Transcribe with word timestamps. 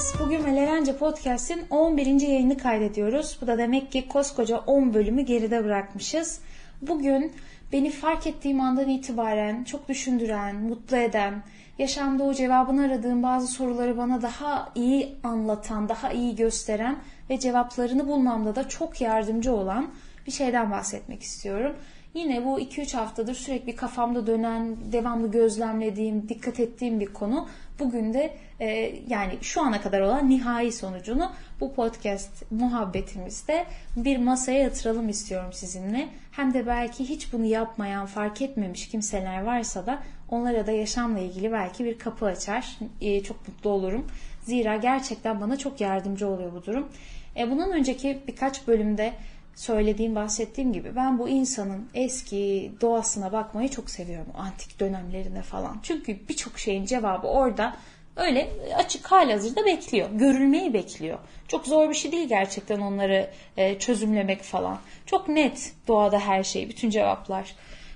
geldiniz. 0.00 0.14
Bugün 0.20 0.42
Melerence 0.42 0.96
Podcast'in 0.96 1.66
11. 1.70 2.20
yayını 2.20 2.58
kaydediyoruz. 2.58 3.38
Bu 3.42 3.46
da 3.46 3.58
demek 3.58 3.92
ki 3.92 4.08
koskoca 4.08 4.58
10 4.58 4.94
bölümü 4.94 5.22
geride 5.22 5.64
bırakmışız. 5.64 6.40
Bugün 6.82 7.32
beni 7.72 7.90
fark 7.90 8.26
ettiğim 8.26 8.60
andan 8.60 8.88
itibaren 8.88 9.64
çok 9.64 9.88
düşündüren, 9.88 10.56
mutlu 10.56 10.96
eden, 10.96 11.42
yaşamda 11.78 12.24
o 12.24 12.34
cevabını 12.34 12.84
aradığım 12.84 13.22
bazı 13.22 13.46
soruları 13.46 13.98
bana 13.98 14.22
daha 14.22 14.72
iyi 14.74 15.16
anlatan, 15.22 15.88
daha 15.88 16.12
iyi 16.12 16.36
gösteren 16.36 16.98
ve 17.30 17.38
cevaplarını 17.38 18.08
bulmamda 18.08 18.56
da 18.56 18.68
çok 18.68 19.00
yardımcı 19.00 19.52
olan 19.52 19.90
bir 20.26 20.32
şeyden 20.32 20.70
bahsetmek 20.70 21.22
istiyorum. 21.22 21.76
Yine 22.14 22.44
bu 22.44 22.60
2-3 22.60 22.96
haftadır 22.96 23.34
sürekli 23.34 23.76
kafamda 23.76 24.26
dönen, 24.26 24.76
devamlı 24.92 25.30
gözlemlediğim, 25.30 26.28
dikkat 26.28 26.60
ettiğim 26.60 27.00
bir 27.00 27.06
konu. 27.06 27.48
Bugün 27.80 28.14
de 28.14 28.36
e, 28.60 28.92
yani 29.08 29.32
şu 29.42 29.62
ana 29.62 29.80
kadar 29.80 30.00
olan 30.00 30.30
nihai 30.30 30.72
sonucunu 30.72 31.32
bu 31.60 31.74
podcast 31.74 32.52
muhabbetimizde 32.52 33.66
bir 33.96 34.18
masaya 34.18 34.58
yatıralım 34.58 35.08
istiyorum 35.08 35.52
sizinle. 35.52 36.08
Hem 36.32 36.54
de 36.54 36.66
belki 36.66 37.08
hiç 37.08 37.32
bunu 37.32 37.44
yapmayan, 37.44 38.06
fark 38.06 38.42
etmemiş 38.42 38.88
kimseler 38.88 39.42
varsa 39.42 39.86
da 39.86 40.02
onlara 40.28 40.66
da 40.66 40.72
yaşamla 40.72 41.18
ilgili 41.18 41.52
belki 41.52 41.84
bir 41.84 41.98
kapı 41.98 42.26
açar. 42.26 42.78
E, 43.00 43.22
çok 43.22 43.48
mutlu 43.48 43.70
olurum. 43.70 44.06
Zira 44.42 44.76
gerçekten 44.76 45.40
bana 45.40 45.56
çok 45.56 45.80
yardımcı 45.80 46.28
oluyor 46.28 46.52
bu 46.52 46.64
durum. 46.66 46.88
E, 47.36 47.50
bundan 47.50 47.72
önceki 47.72 48.18
birkaç 48.28 48.66
bölümde 48.66 49.12
söylediğim, 49.60 50.14
bahsettiğim 50.14 50.72
gibi 50.72 50.96
ben 50.96 51.18
bu 51.18 51.28
insanın 51.28 51.88
eski 51.94 52.72
doğasına 52.80 53.32
bakmayı 53.32 53.68
çok 53.68 53.90
seviyorum. 53.90 54.32
Antik 54.38 54.80
dönemlerine 54.80 55.42
falan. 55.42 55.78
Çünkü 55.82 56.28
birçok 56.28 56.58
şeyin 56.58 56.84
cevabı 56.84 57.26
orada 57.26 57.76
öyle 58.16 58.48
açık 58.76 59.06
halihazırda 59.06 59.64
bekliyor. 59.64 60.10
Görülmeyi 60.12 60.74
bekliyor. 60.74 61.18
Çok 61.48 61.66
zor 61.66 61.88
bir 61.90 61.94
şey 61.94 62.12
değil 62.12 62.28
gerçekten 62.28 62.80
onları 62.80 63.30
e, 63.56 63.78
çözümlemek 63.78 64.42
falan. 64.42 64.78
Çok 65.06 65.28
net 65.28 65.72
doğada 65.88 66.18
her 66.18 66.44
şey, 66.44 66.68
bütün 66.68 66.90
cevaplar. 66.90 67.54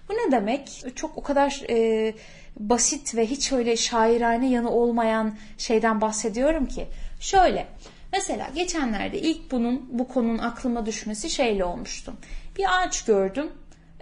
Bu 0.08 0.12
ne 0.12 0.32
demek? 0.32 0.84
Çok 0.96 1.18
o 1.18 1.22
kadar 1.22 1.62
e, 1.70 2.12
basit 2.56 3.16
ve 3.16 3.26
hiç 3.26 3.52
öyle 3.52 3.76
şairane 3.76 4.50
yanı 4.50 4.70
olmayan 4.70 5.34
şeyden 5.58 6.00
bahsediyorum 6.00 6.66
ki. 6.66 6.86
Şöyle, 7.20 7.66
Mesela 8.14 8.48
geçenlerde 8.54 9.18
ilk 9.18 9.50
bunun 9.50 9.88
bu 9.90 10.08
konunun 10.08 10.38
aklıma 10.38 10.86
düşmesi 10.86 11.30
şeyle 11.30 11.64
olmuştu. 11.64 12.12
Bir 12.58 12.64
ağaç 12.78 13.04
gördüm. 13.04 13.52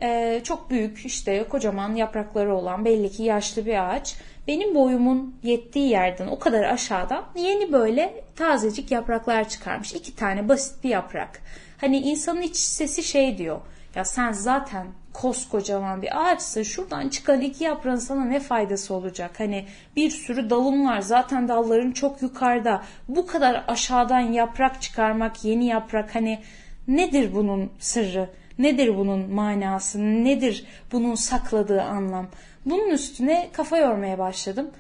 Ee, 0.03 0.41
çok 0.45 0.71
büyük 0.71 1.07
işte 1.07 1.49
kocaman 1.49 1.95
yaprakları 1.95 2.55
olan 2.55 2.85
belli 2.85 3.11
ki 3.11 3.23
yaşlı 3.23 3.67
bir 3.67 3.91
ağaç. 3.91 4.17
Benim 4.49 4.75
boyumun 4.75 5.37
yettiği 5.43 5.89
yerden 5.89 6.27
o 6.27 6.39
kadar 6.39 6.65
aşağıda 6.65 7.25
yeni 7.37 7.73
böyle 7.73 8.25
tazecik 8.37 8.91
yapraklar 8.91 9.49
çıkarmış. 9.49 9.93
İki 9.93 10.17
tane 10.17 10.49
basit 10.49 10.85
bir 10.85 10.89
yaprak. 10.89 11.41
Hani 11.81 11.99
insanın 11.99 12.43
iç 12.43 12.57
sesi 12.57 13.03
şey 13.03 13.39
diyor. 13.39 13.61
Ya 13.95 14.05
sen 14.05 14.33
zaten 14.33 14.87
koskocaman 15.13 16.03
bir 16.03 16.27
ağaçsın. 16.27 16.63
Şuradan 16.63 17.09
çıkan 17.09 17.41
iki 17.41 17.65
yaprağın 17.65 17.97
sana 17.97 18.25
ne 18.25 18.41
faydası 18.41 18.95
olacak? 18.95 19.41
Hani 19.41 19.67
bir 19.97 20.11
sürü 20.11 20.51
dalın 20.51 20.87
var. 20.87 21.01
Zaten 21.01 21.49
dalların 21.49 21.93
çok 21.93 22.23
yukarıda. 22.23 22.83
Bu 23.09 23.27
kadar 23.27 23.65
aşağıdan 23.69 24.21
yaprak 24.21 24.83
çıkarmak, 24.83 25.45
yeni 25.45 25.67
yaprak 25.67 26.15
hani 26.15 26.43
nedir 26.89 27.35
bunun 27.35 27.71
sırrı? 27.79 28.31
Nedir 28.59 28.97
bunun 28.97 29.35
manası? 29.35 29.99
Nedir 30.01 30.67
bunun 30.93 31.15
sakladığı 31.15 31.83
anlam? 31.83 32.27
Bunun 32.67 32.91
üstüne 32.91 33.49
kafa 33.53 33.79
yormaya 33.79 34.19
başladım. 34.19 34.71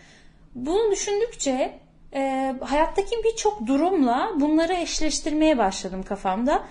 Bunu 0.54 0.90
düşündükçe 0.90 1.78
e, 2.14 2.54
hayattaki 2.60 3.16
birçok 3.24 3.66
durumla 3.66 4.30
bunları 4.40 4.72
eşleştirmeye 4.72 5.58
başladım 5.58 6.02
kafamda. 6.02 6.62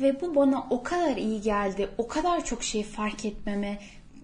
Ve 0.00 0.20
bu 0.20 0.34
bana 0.34 0.66
o 0.70 0.82
kadar 0.82 1.16
iyi 1.16 1.40
geldi. 1.40 1.88
O 1.98 2.08
kadar 2.08 2.44
çok 2.44 2.64
şey 2.64 2.82
fark 2.82 3.24
etmeme, 3.24 3.78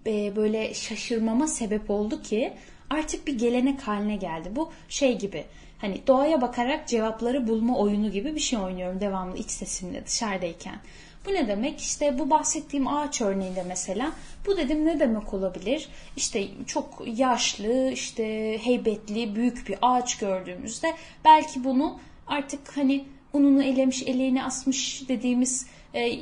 e, 0.06 0.36
böyle 0.36 0.74
şaşırmama 0.74 1.46
sebep 1.46 1.90
oldu 1.90 2.22
ki 2.22 2.52
artık 2.90 3.26
bir 3.26 3.38
gelenek 3.38 3.82
haline 3.82 4.16
geldi. 4.16 4.48
Bu 4.56 4.72
şey 4.88 5.18
gibi 5.18 5.44
hani 5.78 6.00
doğaya 6.06 6.40
bakarak 6.40 6.88
cevapları 6.88 7.48
bulma 7.48 7.78
oyunu 7.78 8.10
gibi 8.10 8.34
bir 8.34 8.40
şey 8.40 8.58
oynuyorum 8.58 9.00
devamlı 9.00 9.36
iç 9.36 9.50
sesimle 9.50 10.06
dışarıdayken. 10.06 10.78
Bu 11.26 11.32
ne 11.32 11.48
demek? 11.48 11.80
İşte 11.80 12.18
bu 12.18 12.30
bahsettiğim 12.30 12.88
ağaç 12.88 13.20
örneğinde 13.20 13.64
mesela 13.68 14.12
bu 14.46 14.56
dedim 14.56 14.84
ne 14.84 15.00
demek 15.00 15.34
olabilir? 15.34 15.88
İşte 16.16 16.44
çok 16.66 17.02
yaşlı, 17.06 17.90
işte 17.90 18.58
heybetli, 18.64 19.34
büyük 19.34 19.68
bir 19.68 19.78
ağaç 19.82 20.18
gördüğümüzde 20.18 20.94
belki 21.24 21.64
bunu 21.64 21.98
artık 22.26 22.76
hani 22.76 23.04
ununu 23.36 23.62
elemiş, 23.62 24.02
eleğini 24.02 24.44
asmış 24.44 25.08
dediğimiz 25.08 25.66
e, 25.94 26.20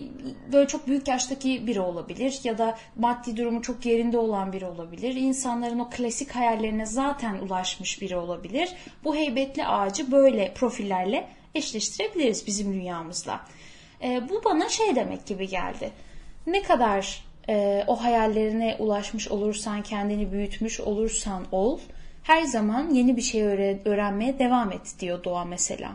böyle 0.52 0.68
çok 0.68 0.86
büyük 0.86 1.08
yaştaki 1.08 1.66
biri 1.66 1.80
olabilir 1.80 2.40
ya 2.44 2.58
da 2.58 2.78
maddi 2.96 3.36
durumu 3.36 3.62
çok 3.62 3.86
yerinde 3.86 4.18
olan 4.18 4.52
biri 4.52 4.66
olabilir. 4.66 5.14
İnsanların 5.14 5.78
o 5.78 5.90
klasik 5.90 6.30
hayallerine 6.30 6.86
zaten 6.86 7.34
ulaşmış 7.34 8.00
biri 8.00 8.16
olabilir. 8.16 8.68
Bu 9.04 9.16
heybetli 9.16 9.66
ağacı 9.66 10.12
böyle 10.12 10.54
profillerle 10.54 11.28
eşleştirebiliriz 11.54 12.46
bizim 12.46 12.72
dünyamızla. 12.72 13.40
E, 14.02 14.28
bu 14.28 14.44
bana 14.44 14.68
şey 14.68 14.96
demek 14.96 15.26
gibi 15.26 15.48
geldi. 15.48 15.90
Ne 16.46 16.62
kadar 16.62 17.24
e, 17.48 17.84
o 17.86 18.02
hayallerine 18.04 18.76
ulaşmış 18.78 19.28
olursan, 19.28 19.82
kendini 19.82 20.32
büyütmüş 20.32 20.80
olursan 20.80 21.44
ol, 21.52 21.78
her 22.22 22.42
zaman 22.42 22.90
yeni 22.90 23.16
bir 23.16 23.22
şey 23.22 23.42
öğrenmeye 23.84 24.38
devam 24.38 24.72
et 24.72 24.94
diyor 25.00 25.24
doğa 25.24 25.44
mesela 25.44 25.92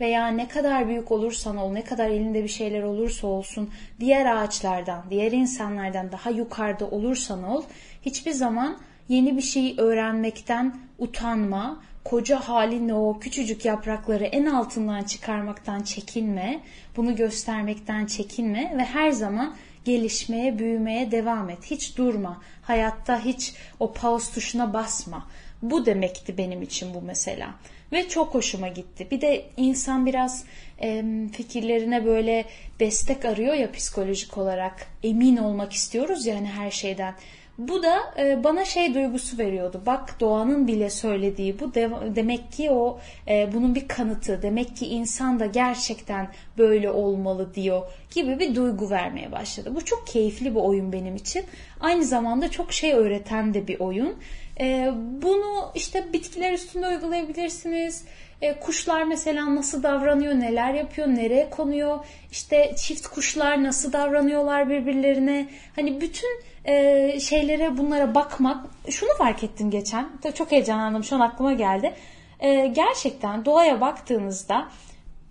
veya 0.00 0.28
ne 0.28 0.48
kadar 0.48 0.88
büyük 0.88 1.12
olursan 1.12 1.56
ol, 1.56 1.72
ne 1.72 1.84
kadar 1.84 2.10
elinde 2.10 2.42
bir 2.42 2.48
şeyler 2.48 2.82
olursa 2.82 3.26
olsun 3.26 3.70
diğer 4.00 4.36
ağaçlardan, 4.36 5.04
diğer 5.10 5.32
insanlardan 5.32 6.12
daha 6.12 6.30
yukarıda 6.30 6.86
olursan 6.86 7.42
ol, 7.42 7.62
hiçbir 8.02 8.32
zaman 8.32 8.78
yeni 9.08 9.36
bir 9.36 9.42
şeyi 9.42 9.74
öğrenmekten 9.78 10.76
utanma, 10.98 11.82
koca 12.04 12.40
halinle 12.40 12.94
o 12.94 13.18
küçücük 13.18 13.64
yaprakları 13.64 14.24
en 14.24 14.46
altından 14.46 15.02
çıkarmaktan 15.02 15.82
çekinme, 15.82 16.60
bunu 16.96 17.16
göstermekten 17.16 18.06
çekinme 18.06 18.74
ve 18.78 18.84
her 18.84 19.10
zaman 19.10 19.54
gelişmeye, 19.84 20.58
büyümeye 20.58 21.10
devam 21.10 21.50
et. 21.50 21.58
Hiç 21.64 21.96
durma. 21.96 22.40
Hayatta 22.62 23.24
hiç 23.24 23.54
o 23.80 23.92
pause 23.92 24.34
tuşuna 24.34 24.72
basma. 24.72 25.26
Bu 25.62 25.86
demekti 25.86 26.38
benim 26.38 26.62
için 26.62 26.94
bu 26.94 27.02
mesela. 27.02 27.54
Ve 27.92 28.08
çok 28.08 28.34
hoşuma 28.34 28.68
gitti. 28.68 29.08
Bir 29.10 29.20
de 29.20 29.44
insan 29.56 30.06
biraz 30.06 30.44
e, 30.82 31.04
fikirlerine 31.32 32.04
böyle 32.04 32.44
destek 32.80 33.24
arıyor 33.24 33.54
ya 33.54 33.72
psikolojik 33.72 34.38
olarak. 34.38 34.86
Emin 35.02 35.36
olmak 35.36 35.72
istiyoruz 35.72 36.26
yani 36.26 36.46
her 36.46 36.70
şeyden. 36.70 37.14
Bu 37.58 37.82
da 37.82 38.14
e, 38.18 38.44
bana 38.44 38.64
şey 38.64 38.94
duygusu 38.94 39.38
veriyordu. 39.38 39.82
Bak 39.86 40.20
doğanın 40.20 40.66
bile 40.66 40.90
söylediği 40.90 41.60
bu 41.60 41.74
de, 41.74 41.90
demek 42.16 42.52
ki 42.52 42.70
o 42.70 42.98
e, 43.28 43.50
bunun 43.52 43.74
bir 43.74 43.88
kanıtı. 43.88 44.42
Demek 44.42 44.76
ki 44.76 44.86
insan 44.86 45.40
da 45.40 45.46
gerçekten 45.46 46.28
böyle 46.58 46.90
olmalı 46.90 47.54
diyor 47.54 47.82
gibi 48.14 48.38
bir 48.38 48.54
duygu 48.54 48.90
vermeye 48.90 49.32
başladı. 49.32 49.72
Bu 49.74 49.84
çok 49.84 50.06
keyifli 50.06 50.54
bir 50.54 50.60
oyun 50.60 50.92
benim 50.92 51.16
için. 51.16 51.44
Aynı 51.80 52.04
zamanda 52.04 52.50
çok 52.50 52.72
şey 52.72 52.92
öğreten 52.92 53.54
de 53.54 53.68
bir 53.68 53.80
oyun. 53.80 54.16
E, 54.60 54.90
bunu 55.22 55.70
işte 55.74 56.12
bitkiler 56.12 56.52
üstünde 56.52 56.88
uygulayabilirsiniz. 56.88 58.04
E, 58.42 58.60
kuşlar 58.60 59.02
mesela 59.02 59.54
nasıl 59.54 59.82
davranıyor, 59.82 60.34
neler 60.34 60.74
yapıyor, 60.74 61.08
nereye 61.08 61.50
konuyor. 61.50 61.98
İşte 62.30 62.74
çift 62.76 63.06
kuşlar 63.06 63.62
nasıl 63.64 63.92
davranıyorlar 63.92 64.68
birbirlerine. 64.68 65.48
Hani 65.76 66.00
bütün 66.00 66.42
e, 66.64 67.20
şeylere 67.20 67.78
bunlara 67.78 68.14
bakmak. 68.14 68.66
Şunu 68.90 69.10
fark 69.18 69.44
ettim 69.44 69.70
geçen. 69.70 70.08
Çok 70.34 70.52
heyecanlandım 70.52 71.04
şu 71.04 71.16
an 71.16 71.20
aklıma 71.20 71.52
geldi. 71.52 71.94
E, 72.40 72.66
gerçekten 72.66 73.44
doğaya 73.44 73.80
baktığınızda 73.80 74.68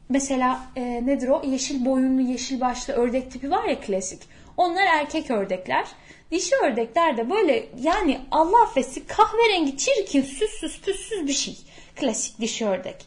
mesela 0.09 0.59
e, 0.75 1.05
nedir 1.05 1.27
o? 1.27 1.41
Yeşil 1.45 1.85
boyunlu, 1.85 2.21
yeşil 2.21 2.61
başlı 2.61 2.93
ördek 2.93 3.31
tipi 3.31 3.51
var 3.51 3.63
ya 3.63 3.79
klasik. 3.79 4.21
Onlar 4.57 4.85
erkek 4.85 5.31
ördekler. 5.31 5.85
Dişi 6.31 6.55
ördekler 6.55 7.17
de 7.17 7.29
böyle 7.29 7.69
yani 7.81 8.21
Allah 8.31 8.63
affetsin 8.63 9.03
kahverengi 9.07 9.77
çirkin 9.77 10.21
süssüz 10.21 10.81
püssüz 10.81 11.27
bir 11.27 11.33
şey. 11.33 11.57
Klasik 11.95 12.39
dişi 12.39 12.67
ördek. 12.67 13.05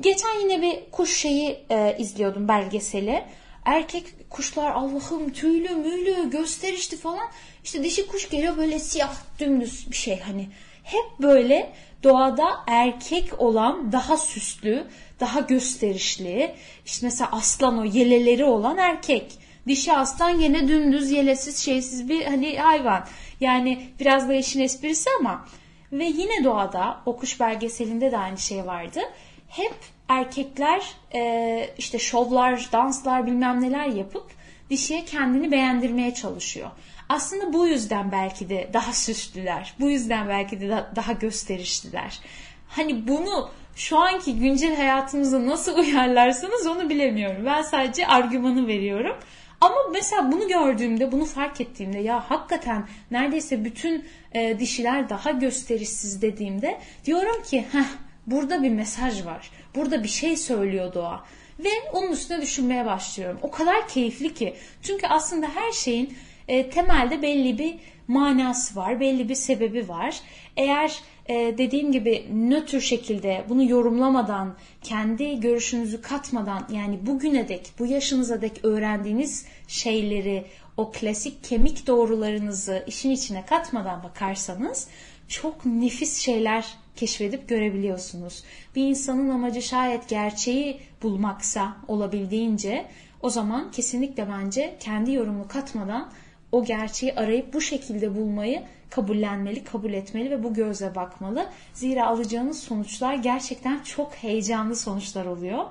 Geçen 0.00 0.40
yine 0.40 0.62
bir 0.62 0.90
kuş 0.90 1.16
şeyi 1.16 1.58
e, 1.70 1.96
izliyordum 1.98 2.48
belgeseli. 2.48 3.24
Erkek 3.64 4.04
kuşlar 4.30 4.70
Allah'ım 4.70 5.32
tüylü 5.32 5.74
müylü 5.74 6.30
gösterişti 6.30 6.96
falan. 6.96 7.28
İşte 7.64 7.84
dişi 7.84 8.06
kuş 8.06 8.28
geliyor 8.30 8.56
böyle 8.56 8.78
siyah 8.78 9.14
dümdüz 9.38 9.90
bir 9.90 9.96
şey 9.96 10.20
hani. 10.20 10.48
Hep 10.84 11.04
böyle 11.22 11.72
doğada 12.02 12.48
erkek 12.66 13.40
olan 13.40 13.92
daha 13.92 14.16
süslü, 14.16 14.86
daha 15.20 15.40
gösterişli. 15.40 16.54
İşte 16.86 17.06
mesela 17.06 17.30
aslan 17.32 17.78
o 17.78 17.84
yeleleri 17.84 18.44
olan 18.44 18.78
erkek. 18.78 19.32
Dişi 19.66 19.92
aslan 19.92 20.38
yine 20.38 20.68
dümdüz 20.68 21.10
yelesiz 21.10 21.58
şeysiz 21.58 22.08
bir 22.08 22.24
hani 22.24 22.58
hayvan. 22.58 23.04
Yani 23.40 23.82
biraz 24.00 24.28
da 24.28 24.34
işin 24.34 24.60
esprisi 24.60 25.10
ama 25.20 25.46
ve 25.92 26.04
yine 26.04 26.44
doğada 26.44 27.00
o 27.06 27.16
kuş 27.16 27.40
belgeselinde 27.40 28.12
de 28.12 28.18
aynı 28.18 28.38
şey 28.38 28.66
vardı. 28.66 29.00
hep 29.48 29.74
erkekler 30.08 30.82
e, 31.14 31.70
işte 31.78 31.98
şovlar, 31.98 32.68
danslar 32.72 33.26
bilmem 33.26 33.62
neler 33.62 33.86
yapıp 33.86 34.30
dişiye 34.70 35.04
kendini 35.04 35.52
beğendirmeye 35.52 36.14
çalışıyor. 36.14 36.70
Aslında 37.08 37.52
bu 37.52 37.66
yüzden 37.66 38.12
belki 38.12 38.48
de 38.48 38.70
daha 38.72 38.92
süslüler. 38.92 39.74
Bu 39.80 39.90
yüzden 39.90 40.28
belki 40.28 40.60
de 40.60 40.84
daha 40.96 41.12
gösterişliler. 41.12 42.20
Hani 42.68 43.08
bunu 43.08 43.50
şu 43.76 43.98
anki 43.98 44.38
güncel 44.38 44.76
hayatımıza 44.76 45.46
nasıl 45.46 45.78
uyarlarsanız 45.78 46.66
onu 46.66 46.88
bilemiyorum. 46.88 47.46
Ben 47.46 47.62
sadece 47.62 48.06
argümanı 48.06 48.66
veriyorum. 48.66 49.16
Ama 49.60 49.76
mesela 49.92 50.32
bunu 50.32 50.48
gördüğümde, 50.48 51.12
bunu 51.12 51.24
fark 51.24 51.60
ettiğimde 51.60 51.98
ya 51.98 52.30
hakikaten 52.30 52.88
neredeyse 53.10 53.64
bütün 53.64 54.04
e, 54.32 54.58
dişiler 54.58 55.08
daha 55.08 55.30
gösterişsiz 55.30 56.22
dediğimde 56.22 56.78
diyorum 57.04 57.42
ki 57.42 57.64
heh, 57.72 57.88
burada 58.26 58.62
bir 58.62 58.70
mesaj 58.70 59.26
var. 59.26 59.50
Burada 59.74 60.02
bir 60.02 60.08
şey 60.08 60.36
söylüyor 60.36 60.94
doğa. 60.94 61.24
Ve 61.58 61.68
onun 61.92 62.12
üstüne 62.12 62.42
düşünmeye 62.42 62.86
başlıyorum. 62.86 63.38
O 63.42 63.50
kadar 63.50 63.88
keyifli 63.88 64.34
ki. 64.34 64.54
Çünkü 64.82 65.06
aslında 65.06 65.48
her 65.54 65.72
şeyin 65.72 66.14
e, 66.48 66.70
temelde 66.70 67.22
belli 67.22 67.58
bir 67.58 67.74
manası 68.08 68.76
var, 68.76 69.00
belli 69.00 69.28
bir 69.28 69.34
sebebi 69.34 69.88
var. 69.88 70.20
Eğer 70.56 70.98
e, 71.28 71.58
dediğim 71.58 71.92
gibi 71.92 72.26
nötr 72.32 72.80
şekilde 72.80 73.44
bunu 73.48 73.70
yorumlamadan, 73.70 74.56
kendi 74.82 75.40
görüşünüzü 75.40 76.02
katmadan 76.02 76.68
yani 76.72 77.06
bugüne 77.06 77.48
dek, 77.48 77.72
bu 77.78 77.86
yaşınıza 77.86 78.42
dek 78.42 78.64
öğrendiğiniz 78.64 79.46
şeyleri, 79.68 80.44
o 80.76 80.92
klasik 80.92 81.44
kemik 81.44 81.86
doğrularınızı 81.86 82.84
işin 82.86 83.10
içine 83.10 83.46
katmadan 83.46 84.02
bakarsanız 84.02 84.88
çok 85.28 85.66
nefis 85.66 86.18
şeyler 86.18 86.66
keşfedip 86.96 87.48
görebiliyorsunuz. 87.48 88.44
Bir 88.76 88.82
insanın 88.82 89.30
amacı 89.30 89.62
şayet 89.62 90.08
gerçeği 90.08 90.80
bulmaksa 91.02 91.76
olabildiğince 91.88 92.86
o 93.22 93.30
zaman 93.30 93.70
kesinlikle 93.70 94.28
bence 94.28 94.76
kendi 94.80 95.12
yorumunu 95.12 95.48
katmadan 95.48 96.12
o 96.52 96.64
gerçeği 96.64 97.14
arayıp 97.14 97.54
bu 97.54 97.60
şekilde 97.60 98.16
bulmayı 98.16 98.62
kabullenmeli, 98.90 99.64
kabul 99.64 99.92
etmeli 99.92 100.30
ve 100.30 100.42
bu 100.42 100.54
gözle 100.54 100.94
bakmalı. 100.94 101.46
Zira 101.74 102.06
alacağınız 102.06 102.60
sonuçlar 102.60 103.14
gerçekten 103.14 103.82
çok 103.82 104.14
heyecanlı 104.14 104.76
sonuçlar 104.76 105.26
oluyor. 105.26 105.64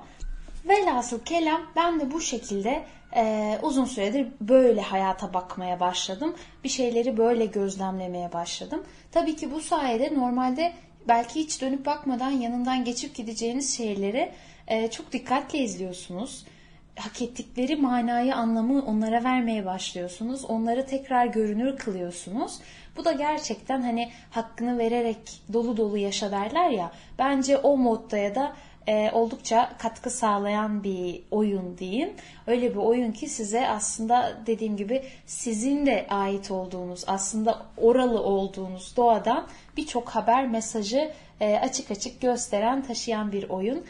Velhasıl 0.68 1.20
kelam 1.20 1.60
ben 1.76 2.00
de 2.00 2.12
bu 2.12 2.20
şekilde 2.20 2.84
e, 3.16 3.58
uzun 3.62 3.84
süredir 3.84 4.26
böyle 4.40 4.80
hayata 4.80 5.34
bakmaya 5.34 5.80
başladım. 5.80 6.34
Bir 6.64 6.68
şeyleri 6.68 7.16
böyle 7.16 7.46
gözlemlemeye 7.46 8.32
başladım. 8.32 8.82
Tabii 9.12 9.36
ki 9.36 9.52
bu 9.52 9.60
sayede 9.60 10.14
normalde 10.14 10.72
belki 11.08 11.40
hiç 11.40 11.62
dönüp 11.62 11.86
bakmadan 11.86 12.30
yanından 12.30 12.84
geçip 12.84 13.14
gideceğiniz 13.14 13.76
şeyleri 13.76 14.32
e, 14.68 14.90
çok 14.90 15.12
dikkatle 15.12 15.58
izliyorsunuz 15.58 16.44
hak 16.98 17.22
ettikleri 17.22 17.76
manayı, 17.76 18.34
anlamı 18.34 18.82
onlara 18.86 19.24
vermeye 19.24 19.66
başlıyorsunuz. 19.66 20.44
Onları 20.44 20.86
tekrar 20.86 21.26
görünür 21.26 21.76
kılıyorsunuz. 21.76 22.58
Bu 22.96 23.04
da 23.04 23.12
gerçekten 23.12 23.82
hani 23.82 24.10
hakkını 24.30 24.78
vererek 24.78 25.18
dolu 25.52 25.76
dolu 25.76 25.98
yaşa 25.98 26.30
derler 26.30 26.70
ya. 26.70 26.92
Bence 27.18 27.56
o 27.56 27.76
modda 27.76 28.18
ya 28.18 28.34
da 28.34 28.52
e, 28.88 29.10
oldukça 29.12 29.72
katkı 29.78 30.10
sağlayan 30.10 30.84
bir 30.84 31.22
oyun 31.30 31.78
diyeyim. 31.78 32.12
Öyle 32.46 32.70
bir 32.70 32.76
oyun 32.76 33.12
ki 33.12 33.28
size 33.28 33.68
aslında 33.68 34.36
dediğim 34.46 34.76
gibi 34.76 35.02
sizin 35.26 35.86
de 35.86 36.06
ait 36.10 36.50
olduğunuz, 36.50 37.04
aslında 37.06 37.66
oralı 37.76 38.22
olduğunuz 38.22 38.96
doğadan 38.96 39.46
birçok 39.76 40.08
haber 40.08 40.48
mesajı 40.48 41.12
e, 41.40 41.56
açık 41.56 41.90
açık 41.90 42.20
gösteren, 42.20 42.82
taşıyan 42.82 43.32
bir 43.32 43.48
oyun. 43.48 43.84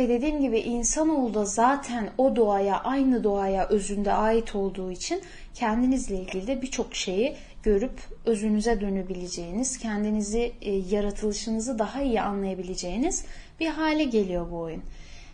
Ve 0.00 0.08
dediğim 0.08 0.40
gibi 0.40 0.58
insanoğlu 0.58 1.34
da 1.34 1.44
zaten 1.44 2.10
o 2.18 2.36
doğaya, 2.36 2.80
aynı 2.80 3.24
doğaya 3.24 3.68
özünde 3.68 4.12
ait 4.12 4.54
olduğu 4.54 4.90
için 4.90 5.22
kendinizle 5.54 6.16
ilgili 6.16 6.46
de 6.46 6.62
birçok 6.62 6.94
şeyi 6.94 7.36
görüp 7.62 8.00
özünüze 8.24 8.80
dönebileceğiniz, 8.80 9.78
kendinizi, 9.78 10.52
e, 10.60 10.72
yaratılışınızı 10.72 11.78
daha 11.78 12.02
iyi 12.02 12.20
anlayabileceğiniz 12.20 13.24
bir 13.60 13.66
hale 13.66 14.04
geliyor 14.04 14.50
bu 14.50 14.58
oyun. 14.58 14.82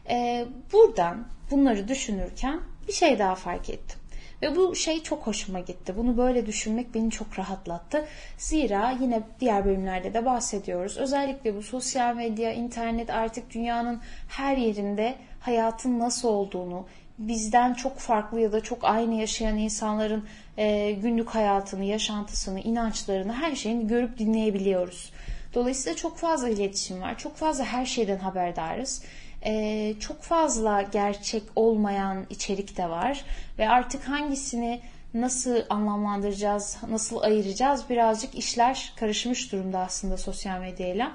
E, 0.08 0.46
buradan 0.72 1.26
bunları 1.50 1.88
düşünürken 1.88 2.60
bir 2.88 2.92
şey 2.92 3.18
daha 3.18 3.34
fark 3.34 3.70
ettim. 3.70 3.98
Ve 4.42 4.56
bu 4.56 4.74
şey 4.74 5.02
çok 5.02 5.26
hoşuma 5.26 5.60
gitti. 5.60 5.94
Bunu 5.96 6.16
böyle 6.16 6.46
düşünmek 6.46 6.94
beni 6.94 7.10
çok 7.10 7.38
rahatlattı. 7.38 8.04
Zira 8.38 8.90
yine 9.00 9.22
diğer 9.40 9.64
bölümlerde 9.64 10.14
de 10.14 10.24
bahsediyoruz. 10.24 10.96
Özellikle 10.96 11.56
bu 11.56 11.62
sosyal 11.62 12.14
medya, 12.14 12.52
internet 12.52 13.10
artık 13.10 13.54
dünyanın 13.54 14.00
her 14.28 14.56
yerinde 14.56 15.14
hayatın 15.40 15.98
nasıl 15.98 16.28
olduğunu, 16.28 16.86
bizden 17.18 17.74
çok 17.74 17.98
farklı 17.98 18.40
ya 18.40 18.52
da 18.52 18.60
çok 18.60 18.84
aynı 18.84 19.14
yaşayan 19.14 19.58
insanların 19.58 20.24
e, 20.56 20.92
günlük 20.92 21.28
hayatını, 21.28 21.84
yaşantısını, 21.84 22.60
inançlarını, 22.60 23.32
her 23.32 23.54
şeyini 23.54 23.86
görüp 23.86 24.18
dinleyebiliyoruz. 24.18 25.12
Dolayısıyla 25.54 25.96
çok 25.96 26.16
fazla 26.16 26.48
iletişim 26.48 27.00
var. 27.00 27.18
Çok 27.18 27.36
fazla 27.36 27.64
her 27.64 27.86
şeyden 27.86 28.18
haberdarız 28.18 29.02
e, 29.46 29.94
çok 30.00 30.22
fazla 30.22 30.82
gerçek 30.82 31.42
olmayan 31.56 32.26
içerik 32.30 32.76
de 32.76 32.90
var 32.90 33.24
ve 33.58 33.68
artık 33.68 34.08
hangisini 34.08 34.80
nasıl 35.14 35.56
anlamlandıracağız, 35.70 36.78
nasıl 36.90 37.20
ayıracağız 37.20 37.90
birazcık 37.90 38.34
işler 38.34 38.92
karışmış 38.96 39.52
durumda 39.52 39.78
aslında 39.78 40.16
sosyal 40.16 40.60
medyayla. 40.60 41.12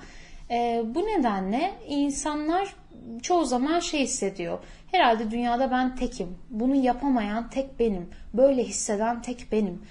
E, 0.52 0.84
bu 0.86 1.00
nedenle 1.00 1.74
insanlar 1.88 2.76
çoğu 3.22 3.46
zaman 3.46 3.80
şey 3.80 4.04
hissediyor. 4.04 4.60
Herhalde 4.92 5.32
dünyada 5.32 5.72
ben 5.72 5.96
tekim. 5.96 6.38
Bunu 6.50 6.76
yapamayan 6.76 7.50
tek 7.50 7.80
benim. 7.80 8.10
Böyle 8.34 8.64
hisseden 8.64 9.22
tek 9.22 9.48
benim. 9.52 9.82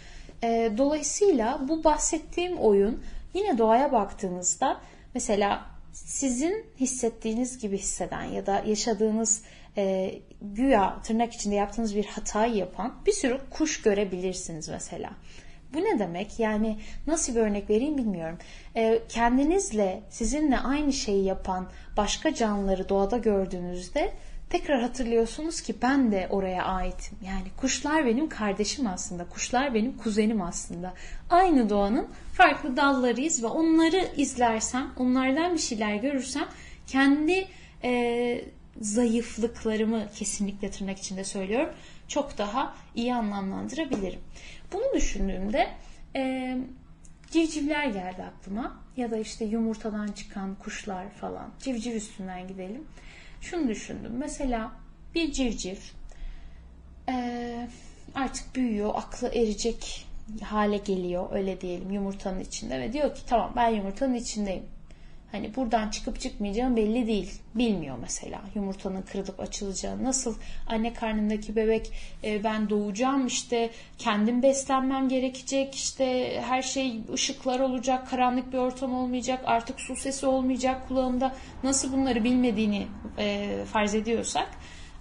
E, 0.42 0.72
dolayısıyla 0.78 1.60
bu 1.68 1.84
bahsettiğim 1.84 2.58
oyun 2.58 3.02
yine 3.34 3.58
doğaya 3.58 3.92
baktığınızda 3.92 4.80
mesela 5.14 5.66
sizin 6.04 6.66
hissettiğiniz 6.80 7.58
gibi 7.58 7.78
hisseden 7.78 8.24
ya 8.24 8.46
da 8.46 8.62
yaşadığınız 8.66 9.42
e, 9.76 10.14
güya 10.42 11.02
tırnak 11.02 11.32
içinde 11.32 11.54
yaptığınız 11.54 11.96
bir 11.96 12.04
hatayı 12.04 12.54
yapan 12.54 12.94
bir 13.06 13.12
sürü 13.12 13.40
kuş 13.50 13.82
görebilirsiniz 13.82 14.68
mesela. 14.68 15.10
Bu 15.74 15.78
ne 15.78 15.98
demek? 15.98 16.38
Yani 16.38 16.78
nasıl 17.06 17.34
bir 17.34 17.40
örnek 17.40 17.70
vereyim 17.70 17.98
bilmiyorum. 17.98 18.38
E, 18.76 19.02
kendinizle, 19.08 20.02
sizinle 20.10 20.58
aynı 20.58 20.92
şeyi 20.92 21.24
yapan 21.24 21.70
başka 21.96 22.34
canlıları 22.34 22.88
doğada 22.88 23.18
gördüğünüzde 23.18 24.12
tekrar 24.50 24.80
hatırlıyorsunuz 24.80 25.60
ki 25.60 25.74
ben 25.82 26.12
de 26.12 26.26
oraya 26.30 26.64
aitim. 26.64 27.18
Yani 27.24 27.46
kuşlar 27.56 28.06
benim 28.06 28.28
kardeşim 28.28 28.86
aslında. 28.86 29.24
Kuşlar 29.28 29.74
benim 29.74 29.96
kuzenim 29.96 30.42
aslında. 30.42 30.94
Aynı 31.30 31.70
doğanın 31.70 32.08
farklı 32.32 32.76
dallarıyız 32.76 33.42
ve 33.42 33.46
onları 33.46 34.08
izlersem, 34.16 34.90
onlardan 34.96 35.54
bir 35.54 35.58
şeyler 35.58 35.94
görürsem 35.94 36.48
kendi 36.86 37.48
e, 37.84 38.44
zayıflıklarımı 38.80 40.06
kesinlikle 40.14 40.70
tırnak 40.70 40.98
içinde 40.98 41.24
söylüyorum. 41.24 41.74
Çok 42.08 42.38
daha 42.38 42.74
iyi 42.94 43.14
anlamlandırabilirim. 43.14 44.20
Bunu 44.72 44.94
düşündüğümde 44.94 45.70
e, 46.16 46.56
civcivler 47.30 47.86
geldi 47.86 48.22
aklıma. 48.22 48.80
Ya 48.96 49.10
da 49.10 49.16
işte 49.16 49.44
yumurtadan 49.44 50.06
çıkan 50.06 50.54
kuşlar 50.54 51.10
falan. 51.10 51.50
Civciv 51.60 51.94
üstünden 51.94 52.48
gidelim 52.48 52.84
şunu 53.40 53.68
düşündüm. 53.68 54.12
Mesela 54.18 54.72
bir 55.14 55.32
civciv 55.32 55.76
e, 57.08 57.68
artık 58.14 58.56
büyüyor, 58.56 58.92
aklı 58.94 59.28
erecek 59.28 60.06
hale 60.42 60.76
geliyor 60.76 61.28
öyle 61.32 61.60
diyelim 61.60 61.90
yumurtanın 61.90 62.40
içinde 62.40 62.80
ve 62.80 62.92
diyor 62.92 63.14
ki 63.14 63.20
tamam 63.26 63.52
ben 63.56 63.68
yumurtanın 63.68 64.14
içindeyim. 64.14 64.62
Hani 65.32 65.56
buradan 65.56 65.88
çıkıp 65.88 66.20
çıkmayacağım 66.20 66.76
belli 66.76 67.06
değil. 67.06 67.40
Bilmiyor 67.54 67.96
mesela 68.00 68.40
yumurtanın 68.54 69.02
kırılıp 69.02 69.40
açılacağını. 69.40 70.04
Nasıl 70.04 70.34
anne 70.66 70.92
karnındaki 70.92 71.56
bebek 71.56 71.92
e, 72.24 72.44
ben 72.44 72.70
doğacağım 72.70 73.26
işte 73.26 73.70
kendim 73.98 74.42
beslenmem 74.42 75.08
gerekecek 75.08 75.74
işte 75.74 76.40
her 76.46 76.62
şey 76.62 77.00
ışıklar 77.12 77.60
olacak 77.60 78.10
karanlık 78.10 78.52
bir 78.52 78.58
ortam 78.58 78.94
olmayacak 78.94 79.42
artık 79.46 79.80
su 79.80 79.96
sesi 79.96 80.26
olmayacak 80.26 80.88
kulağımda 80.88 81.34
nasıl 81.64 81.92
bunları 81.92 82.24
bilmediğini 82.24 82.86
e, 83.18 83.48
farz 83.72 83.94
ediyorsak 83.94 84.50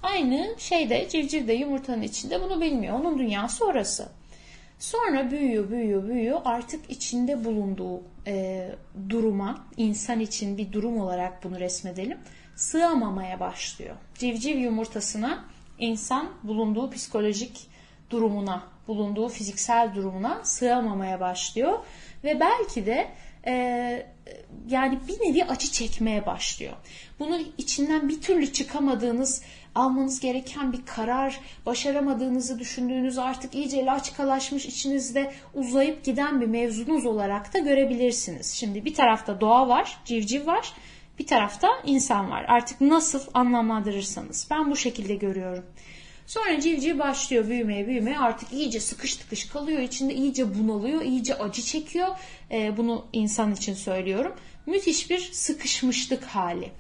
aynı 0.04 0.56
şeyde 0.58 1.10
civciv 1.10 1.48
de 1.48 1.54
yumurtanın 1.54 2.02
içinde 2.02 2.42
bunu 2.42 2.62
bilmiyor. 2.62 3.00
Onun 3.00 3.20
dünyası 3.20 3.66
orası. 3.66 4.10
Sonra 4.80 5.32
büyüyor, 5.32 5.70
büyüyor, 5.70 6.08
büyüyor. 6.08 6.42
Artık 6.46 6.90
içinde 6.92 7.46
bulunduğu 7.46 8.02
e, 8.30 8.70
duruma, 9.10 9.68
insan 9.78 10.20
için 10.20 10.58
bir 10.58 10.72
durum 10.72 10.98
olarak 10.98 11.44
bunu 11.44 11.60
resmedelim, 11.60 12.18
sığamamaya 12.56 13.40
başlıyor. 13.40 13.96
Civciv 14.16 14.58
yumurtasına 14.58 15.46
insan 15.80 16.30
bulunduğu 16.44 16.90
psikolojik 16.90 17.68
durumuna, 18.10 18.64
bulunduğu 18.88 19.30
fiziksel 19.30 19.96
durumuna 19.96 20.42
sığamamaya 20.44 21.20
başlıyor. 21.20 21.80
Ve 22.24 22.40
belki 22.40 22.86
de 22.86 23.08
e, 23.50 24.06
yani 24.70 25.00
bir 25.08 25.14
nevi 25.14 25.44
acı 25.44 25.72
çekmeye 25.72 26.26
başlıyor. 26.26 26.74
Bunu 27.20 27.40
içinden 27.58 28.10
bir 28.10 28.22
türlü 28.22 28.54
çıkamadığınız 28.54 29.42
almanız 29.76 30.20
gereken 30.20 30.74
bir 30.74 30.86
karar, 30.86 31.40
başaramadığınızı 31.66 32.60
düşündüğünüz 32.60 33.18
artık 33.18 33.56
iyice 33.56 33.86
laçkalaşmış 33.86 34.66
içinizde 34.66 35.32
uzayıp 35.54 36.04
giden 36.04 36.42
bir 36.42 36.48
mevzunuz 36.48 37.06
olarak 37.06 37.54
da 37.54 37.60
görebilirsiniz. 37.60 38.54
Şimdi 38.54 38.86
bir 38.86 38.94
tarafta 38.94 39.42
doğa 39.42 39.68
var, 39.68 39.98
civciv 40.06 40.48
var, 40.48 40.74
bir 41.20 41.28
tarafta 41.28 41.68
insan 41.86 42.32
var. 42.32 42.46
Artık 42.48 42.82
nasıl 42.82 43.22
anlamlandırırsanız. 43.34 44.48
Ben 44.52 44.72
bu 44.72 44.76
şekilde 44.76 45.16
görüyorum. 45.16 45.66
Sonra 46.30 46.60
civciv 46.60 47.00
başlıyor 47.00 47.48
büyümeye 47.48 47.88
büyümeye 47.88 48.20
artık 48.20 48.54
iyice 48.54 48.80
sıkış 48.80 49.16
tıkış 49.16 49.46
kalıyor. 49.46 49.80
içinde 49.80 50.14
iyice 50.16 50.60
bunalıyor, 50.60 51.02
iyice 51.02 51.36
acı 51.36 51.62
çekiyor. 51.62 52.08
Ee, 52.52 52.78
bunu 52.78 53.06
insan 53.14 53.54
için 53.54 53.74
söylüyorum. 53.74 54.34
Müthiş 54.66 55.10
bir 55.10 55.20
sıkışmışlık 55.20 56.24
hali. 56.24 56.72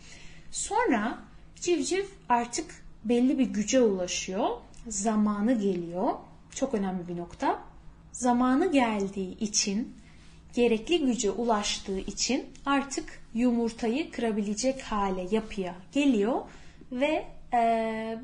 Sonra 0.51 1.19
civciv 1.55 2.03
artık 2.29 2.85
belli 3.03 3.39
bir 3.39 3.45
güce 3.45 3.81
ulaşıyor. 3.81 4.49
Zamanı 4.87 5.59
geliyor. 5.59 6.13
Çok 6.55 6.73
önemli 6.73 7.07
bir 7.07 7.17
nokta. 7.17 7.59
Zamanı 8.11 8.71
geldiği 8.71 9.37
için, 9.37 9.95
gerekli 10.53 11.05
güce 11.05 11.31
ulaştığı 11.31 11.99
için 11.99 12.45
artık 12.65 13.23
yumurtayı 13.33 14.11
kırabilecek 14.11 14.81
hale, 14.81 15.27
yapıya 15.31 15.75
geliyor 15.91 16.41
ve 16.91 17.05
e, 17.05 17.38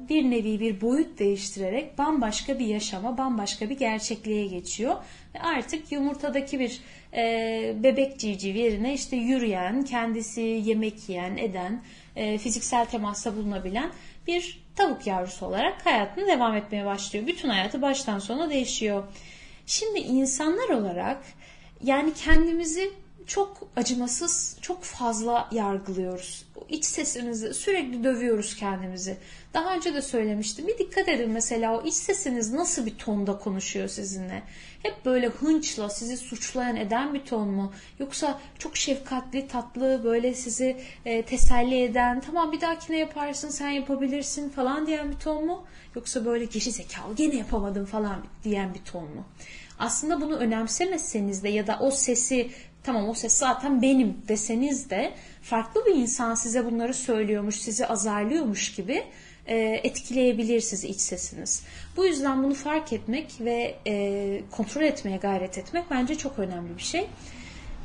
bir 0.10 0.24
nevi 0.24 0.60
bir 0.60 0.82
boyut 0.82 1.20
değiştirerek 1.20 1.98
bambaşka 1.98 2.60
bir 2.60 2.65
yaşama, 2.65 3.17
bambaşka 3.17 3.70
bir 3.70 3.77
gerçekliğe 3.77 4.48
geçiyor. 4.48 4.96
Ve 5.36 5.39
artık 5.39 5.91
yumurtadaki 5.91 6.60
bir 6.60 6.82
e, 7.13 7.74
bebek 7.84 8.20
civciv 8.20 8.55
yerine 8.55 8.94
işte 8.94 9.15
yürüyen, 9.15 9.84
kendisi 9.84 10.41
yemek 10.41 11.10
yiyen, 11.10 11.38
eden, 11.38 11.82
e, 12.15 12.38
fiziksel 12.38 12.86
temasta 12.86 13.36
bulunabilen 13.36 13.91
bir 14.27 14.65
tavuk 14.75 15.08
yavrusu 15.08 15.46
olarak 15.46 15.86
hayatını 15.86 16.27
devam 16.27 16.55
etmeye 16.55 16.86
başlıyor. 16.86 17.27
Bütün 17.27 17.50
hayatı 17.50 17.82
baştan 17.82 18.20
sona 18.20 18.50
değişiyor. 18.50 19.03
Şimdi 19.65 20.00
insanlar 20.00 20.70
olarak 20.70 21.24
yani 21.84 22.13
kendimizi 22.13 22.91
çok 23.27 23.67
acımasız, 23.75 24.58
çok 24.62 24.84
fazla 24.84 25.50
yargılıyoruz. 25.51 26.46
İç 26.70 26.86
sesimizi 26.86 27.53
sürekli 27.53 28.03
dövüyoruz 28.03 28.55
kendimizi. 28.55 29.17
Daha 29.53 29.75
önce 29.75 29.94
de 29.94 30.01
söylemiştim. 30.01 30.67
Bir 30.67 30.77
dikkat 30.77 31.10
edin 31.10 31.29
mesela 31.29 31.77
o 31.77 31.84
iç 31.84 31.94
sesiniz 31.94 32.53
nasıl 32.53 32.86
bir 32.86 32.98
tonda 32.98 33.39
konuşuyor 33.39 33.88
sizinle. 33.88 34.44
Hep 34.84 35.05
böyle 35.05 35.27
hınçla 35.27 35.89
sizi 35.89 36.17
suçlayan 36.17 36.75
eden 36.75 37.13
bir 37.13 37.25
ton 37.25 37.48
mu? 37.48 37.74
Yoksa 38.00 38.39
çok 38.60 38.77
şefkatli, 38.77 39.48
tatlı, 39.48 40.01
böyle 40.03 40.34
sizi 40.34 40.77
e, 41.05 41.22
teselli 41.22 41.84
eden, 41.84 42.22
tamam 42.22 42.51
bir 42.51 42.62
dahakine 42.62 42.98
yaparsın, 42.98 43.50
sen 43.50 43.70
yapabilirsin 43.70 44.50
falan 44.50 44.88
diyen 44.88 45.12
bir 45.12 45.17
ton 45.17 45.46
mu? 45.46 45.65
Yoksa 45.96 46.25
böyle 46.25 46.46
geri 46.46 46.72
zekalı 46.72 47.15
gene 47.15 47.36
yapamadım 47.36 47.86
falan 47.86 48.24
diyen 48.44 48.74
bir 48.74 48.91
ton 48.91 49.03
mu? 49.03 49.25
Aslında 49.79 50.22
bunu 50.22 50.36
önemsemeseniz 50.36 51.44
de 51.44 51.50
ya 51.50 51.67
da 51.67 51.77
o 51.82 51.91
sesi 51.91 52.51
tamam 52.86 53.10
o 53.10 53.13
ses 53.13 53.38
zaten 53.38 53.82
benim 53.82 54.18
deseniz 54.27 54.89
de 54.89 55.13
farklı 55.42 55.86
bir 55.86 55.96
insan 55.96 56.36
size 56.36 56.65
bunları 56.65 56.94
söylüyormuş, 56.94 57.56
sizi 57.56 57.88
azarlıyormuş 57.88 58.75
gibi 58.75 59.04
e, 59.48 59.58
etkileyebilir 59.84 60.60
sizi 60.62 60.88
iç 60.88 61.00
sesiniz. 61.01 61.63
Bu 61.98 62.06
yüzden 62.06 62.44
bunu 62.44 62.54
fark 62.54 62.94
etmek 62.94 63.36
ve 63.39 63.75
e, 63.88 64.42
kontrol 64.51 64.82
etmeye 64.82 65.18
gayret 65.18 65.58
etmek 65.58 65.92
bence 65.92 66.15
çok 66.15 66.39
önemli 66.39 66.77
bir 66.77 66.84
şey. 66.84 67.08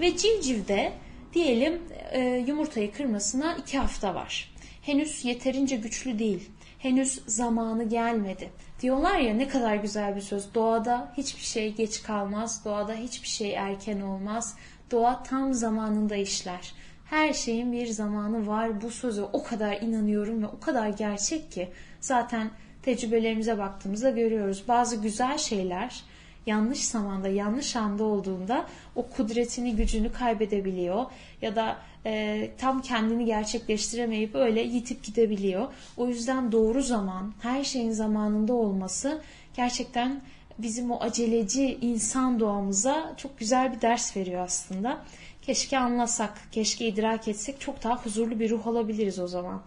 Ve 0.00 0.16
civcivde 0.16 0.92
diyelim 1.34 1.82
e, 2.12 2.44
yumurtayı 2.46 2.92
kırmasına 2.92 3.54
iki 3.54 3.78
hafta 3.78 4.14
var. 4.14 4.54
Henüz 4.82 5.24
yeterince 5.24 5.76
güçlü 5.76 6.18
değil. 6.18 6.50
Henüz 6.78 7.20
zamanı 7.26 7.88
gelmedi. 7.88 8.50
Diyorlar 8.82 9.18
ya 9.18 9.34
ne 9.34 9.48
kadar 9.48 9.76
güzel 9.76 10.16
bir 10.16 10.20
söz. 10.20 10.54
Doğada 10.54 11.12
hiçbir 11.16 11.42
şey 11.42 11.74
geç 11.74 12.02
kalmaz. 12.02 12.64
Doğada 12.64 12.94
hiçbir 12.94 13.28
şey 13.28 13.54
erken 13.54 14.00
olmaz. 14.00 14.56
Doğa 14.90 15.22
tam 15.22 15.54
zamanında 15.54 16.16
işler. 16.16 16.72
Her 17.04 17.32
şeyin 17.32 17.72
bir 17.72 17.86
zamanı 17.86 18.46
var. 18.46 18.82
Bu 18.82 18.90
söze 18.90 19.22
o 19.22 19.42
kadar 19.42 19.80
inanıyorum 19.80 20.42
ve 20.42 20.46
o 20.46 20.60
kadar 20.60 20.88
gerçek 20.88 21.52
ki 21.52 21.68
zaten 22.00 22.50
tecrübelerimize 22.82 23.58
baktığımızda 23.58 24.10
görüyoruz. 24.10 24.64
Bazı 24.68 24.96
güzel 24.96 25.38
şeyler 25.38 26.02
yanlış 26.46 26.84
zamanda, 26.84 27.28
yanlış 27.28 27.76
anda 27.76 28.04
olduğunda 28.04 28.66
o 28.96 29.06
kudretini, 29.06 29.76
gücünü 29.76 30.12
kaybedebiliyor 30.12 31.04
ya 31.42 31.56
da 31.56 31.76
e, 32.06 32.50
tam 32.58 32.82
kendini 32.82 33.24
gerçekleştiremeyip 33.24 34.34
öyle 34.34 34.60
yitip 34.60 35.04
gidebiliyor. 35.04 35.68
O 35.96 36.06
yüzden 36.06 36.52
doğru 36.52 36.82
zaman, 36.82 37.32
her 37.42 37.64
şeyin 37.64 37.90
zamanında 37.90 38.52
olması 38.52 39.20
gerçekten 39.56 40.20
bizim 40.62 40.90
o 40.90 41.00
aceleci 41.00 41.78
insan 41.80 42.40
doğamıza 42.40 43.14
çok 43.16 43.38
güzel 43.38 43.76
bir 43.76 43.80
ders 43.80 44.16
veriyor 44.16 44.42
aslında. 44.44 45.04
Keşke 45.42 45.78
anlasak, 45.78 46.38
keşke 46.52 46.86
idrak 46.86 47.28
etsek 47.28 47.60
çok 47.60 47.84
daha 47.84 48.04
huzurlu 48.04 48.40
bir 48.40 48.50
ruh 48.50 48.66
alabiliriz 48.66 49.18
o 49.18 49.28
zaman. 49.28 49.62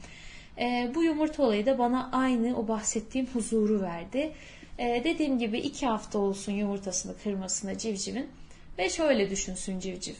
E, 0.60 0.92
bu 0.96 1.04
yumurta 1.04 1.44
olayı 1.44 1.66
da 1.66 1.78
bana 1.78 2.10
aynı 2.12 2.60
o 2.60 2.68
bahsettiğim 2.68 3.28
huzuru 3.34 3.82
verdi. 3.82 4.32
E, 4.78 5.02
dediğim 5.04 5.40
gibi 5.40 5.60
iki 5.60 5.88
hafta 5.88 6.20
olsun 6.20 6.52
yumurtasını 6.52 7.18
kırmasına 7.24 7.78
civcivin 7.78 8.30
ve 8.78 8.90
şöyle 8.90 9.30
düşünsün 9.30 9.80
civciv. 9.80 10.16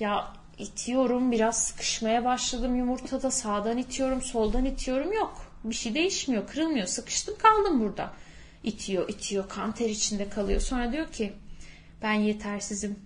Ya 0.00 0.32
itiyorum 0.58 1.32
biraz 1.32 1.62
sıkışmaya 1.62 2.24
başladım 2.24 2.76
yumurtada 2.76 3.30
sağdan 3.30 3.78
itiyorum 3.78 4.22
soldan 4.22 4.64
itiyorum 4.64 5.12
yok. 5.12 5.46
Bir 5.64 5.74
şey 5.74 5.94
değişmiyor 5.94 6.46
kırılmıyor 6.46 6.86
sıkıştım 6.86 7.34
kaldım 7.38 7.80
burada. 7.80 8.12
İtiyor 8.64 9.08
itiyor 9.08 9.48
kan 9.48 9.72
ter 9.72 9.88
içinde 9.88 10.28
kalıyor. 10.28 10.60
Sonra 10.60 10.92
diyor 10.92 11.12
ki 11.12 11.32
ben 12.02 12.12
yetersizim 12.12 12.96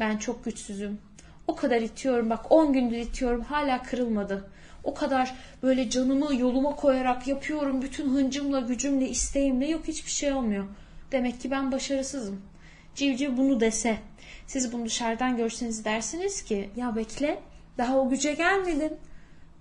ben 0.00 0.16
çok 0.16 0.44
güçsüzüm 0.44 0.98
o 1.46 1.56
kadar 1.56 1.80
itiyorum 1.80 2.30
bak 2.30 2.52
10 2.52 2.72
gündür 2.72 2.96
itiyorum 2.96 3.42
hala 3.42 3.82
kırılmadı. 3.82 4.50
O 4.84 4.94
kadar 4.94 5.34
böyle 5.62 5.90
canımı 5.90 6.34
yoluma 6.34 6.76
koyarak 6.76 7.28
yapıyorum 7.28 7.82
bütün 7.82 8.14
hıncımla, 8.14 8.60
gücümle, 8.60 9.08
isteğimle 9.08 9.66
yok 9.66 9.88
hiçbir 9.88 10.10
şey 10.10 10.32
olmuyor. 10.32 10.64
Demek 11.12 11.40
ki 11.40 11.50
ben 11.50 11.72
başarısızım. 11.72 12.42
Civciv 12.94 13.36
bunu 13.36 13.60
dese, 13.60 13.98
siz 14.46 14.72
bunu 14.72 14.84
dışarıdan 14.86 15.36
görseniz 15.36 15.84
dersiniz 15.84 16.42
ki 16.42 16.70
ya 16.76 16.96
bekle 16.96 17.40
daha 17.78 17.98
o 17.98 18.10
güce 18.10 18.32
gelmedin. 18.32 18.92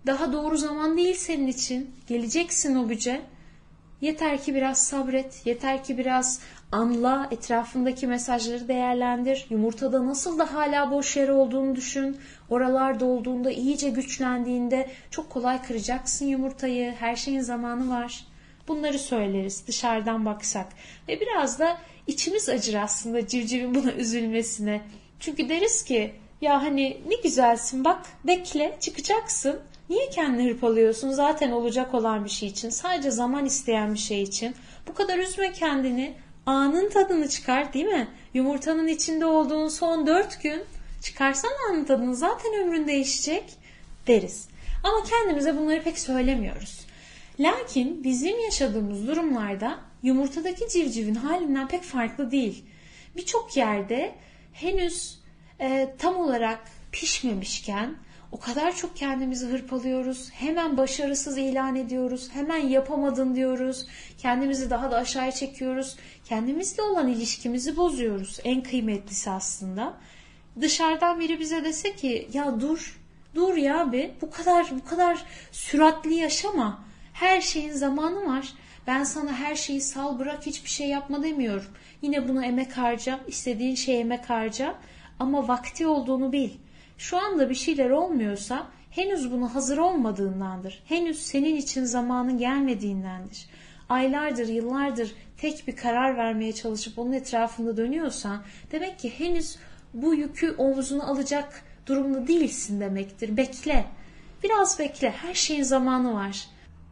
Daha 0.05 0.33
doğru 0.33 0.57
zaman 0.57 0.97
değil 0.97 1.15
senin 1.15 1.47
için. 1.47 1.95
Geleceksin 2.07 2.75
o 2.75 2.87
güce. 2.87 3.21
Yeter 4.03 4.43
ki 4.43 4.55
biraz 4.55 4.85
sabret, 4.87 5.41
yeter 5.45 5.83
ki 5.83 5.97
biraz 5.97 6.39
anla, 6.71 7.27
etrafındaki 7.31 8.07
mesajları 8.07 8.67
değerlendir. 8.67 9.45
Yumurtada 9.49 10.05
nasıl 10.07 10.39
da 10.39 10.53
hala 10.53 10.91
boş 10.91 11.17
yer 11.17 11.29
olduğunu 11.29 11.75
düşün. 11.75 12.17
Oralarda 12.49 13.05
olduğunda 13.05 13.51
iyice 13.51 13.89
güçlendiğinde 13.89 14.89
çok 15.11 15.29
kolay 15.29 15.61
kıracaksın 15.61 16.25
yumurtayı. 16.25 16.91
Her 16.99 17.15
şeyin 17.15 17.39
zamanı 17.39 17.89
var. 17.89 18.25
Bunları 18.67 18.99
söyleriz 18.99 19.67
dışarıdan 19.67 20.25
baksak. 20.25 20.67
Ve 21.07 21.19
biraz 21.19 21.59
da 21.59 21.77
içimiz 22.07 22.49
acır 22.49 22.73
aslında 22.73 23.27
civcivin 23.27 23.75
buna 23.75 23.91
üzülmesine. 23.91 24.81
Çünkü 25.19 25.49
deriz 25.49 25.83
ki 25.83 26.13
ya 26.41 26.63
hani 26.63 27.01
ne 27.07 27.15
güzelsin 27.23 27.83
bak 27.83 28.05
bekle 28.23 28.77
çıkacaksın. 28.79 29.59
Niye 29.89 30.09
kendini 30.09 30.49
hırpalıyorsun 30.49 31.09
zaten 31.09 31.51
olacak 31.51 31.93
olan 31.93 32.25
bir 32.25 32.29
şey 32.29 32.49
için 32.49 32.69
sadece 32.69 33.11
zaman 33.11 33.45
isteyen 33.45 33.93
bir 33.93 33.99
şey 33.99 34.23
için. 34.23 34.55
Bu 34.87 34.93
kadar 34.93 35.17
üzme 35.17 35.51
kendini 35.51 36.13
anın 36.45 36.89
tadını 36.89 37.29
çıkar 37.29 37.73
değil 37.73 37.85
mi? 37.85 38.07
Yumurtanın 38.33 38.87
içinde 38.87 39.25
olduğun 39.25 39.67
son 39.67 40.07
dört 40.07 40.43
gün 40.43 40.61
çıkarsan 41.01 41.51
anın 41.69 41.85
tadını 41.85 42.15
zaten 42.15 42.53
ömrün 42.53 42.87
değişecek 42.87 43.43
deriz. 44.07 44.47
Ama 44.83 45.03
kendimize 45.03 45.57
bunları 45.57 45.83
pek 45.83 45.99
söylemiyoruz. 45.99 46.85
Lakin 47.39 48.03
bizim 48.03 48.39
yaşadığımız 48.39 49.07
durumlarda 49.07 49.79
yumurtadaki 50.03 50.69
civcivin 50.69 51.15
halinden 51.15 51.67
pek 51.67 51.83
farklı 51.83 52.31
değil. 52.31 52.65
Birçok 53.15 53.57
yerde 53.57 54.15
henüz 54.53 55.19
e, 55.61 55.95
tam 55.97 56.15
olarak 56.15 56.59
pişmemişken 56.91 57.95
o 58.33 58.39
kadar 58.39 58.75
çok 58.75 58.95
kendimizi 58.95 59.47
hırpalıyoruz. 59.47 60.29
Hemen 60.31 60.77
başarısız 60.77 61.37
ilan 61.37 61.75
ediyoruz. 61.75 62.29
Hemen 62.33 62.67
yapamadın 62.67 63.35
diyoruz. 63.35 63.85
Kendimizi 64.17 64.69
daha 64.69 64.91
da 64.91 64.97
aşağıya 64.97 65.31
çekiyoruz. 65.31 65.95
Kendimizle 66.25 66.83
olan 66.83 67.07
ilişkimizi 67.07 67.77
bozuyoruz. 67.77 68.39
En 68.43 68.63
kıymetlisi 68.63 69.29
aslında. 69.29 69.93
Dışarıdan 70.61 71.19
biri 71.19 71.39
bize 71.39 71.63
dese 71.63 71.95
ki 71.95 72.27
ya 72.33 72.61
dur, 72.61 72.99
dur 73.35 73.55
ya 73.55 73.91
be 73.91 74.11
bu 74.21 74.31
kadar 74.31 74.67
bu 74.71 74.85
kadar 74.89 75.25
süratli 75.51 76.15
yaşama. 76.15 76.83
Her 77.13 77.41
şeyin 77.41 77.71
zamanı 77.71 78.27
var. 78.27 78.53
Ben 78.87 79.03
sana 79.03 79.33
her 79.33 79.55
şeyi 79.55 79.81
sal 79.81 80.19
bırak 80.19 80.45
hiçbir 80.45 80.69
şey 80.69 80.87
yapma 80.87 81.23
demiyorum. 81.23 81.71
Yine 82.01 82.27
buna 82.27 82.45
emek 82.45 82.77
harca, 82.77 83.19
istediğin 83.27 83.75
şeye 83.75 83.99
emek 83.99 84.29
harca 84.29 84.75
ama 85.19 85.47
vakti 85.47 85.87
olduğunu 85.87 86.31
bil 86.31 86.49
Şu 87.03 87.17
anda 87.17 87.49
bir 87.49 87.55
şeyler 87.55 87.89
olmuyorsa 87.89 88.67
henüz 88.91 89.31
buna 89.31 89.55
hazır 89.55 89.77
olmadığındandır. 89.77 90.83
Henüz 90.85 91.21
senin 91.21 91.55
için 91.55 91.85
zamanın 91.85 92.37
gelmediğindendir. 92.37 93.49
Aylardır, 93.89 94.47
yıllardır 94.47 95.15
tek 95.37 95.67
bir 95.67 95.75
karar 95.75 96.17
vermeye 96.17 96.53
çalışıp 96.53 96.99
onun 96.99 97.11
etrafında 97.11 97.77
dönüyorsan 97.77 98.43
demek 98.71 98.99
ki 98.99 99.19
henüz 99.19 99.57
bu 99.93 100.15
yükü 100.15 100.51
omzuna 100.51 101.03
alacak 101.03 101.63
durumda 101.85 102.27
değilsin 102.27 102.79
demektir. 102.79 103.37
Bekle. 103.37 103.85
Biraz 104.43 104.79
bekle. 104.79 105.11
Her 105.11 105.33
şeyin 105.33 105.63
zamanı 105.63 106.13
var. 106.13 106.47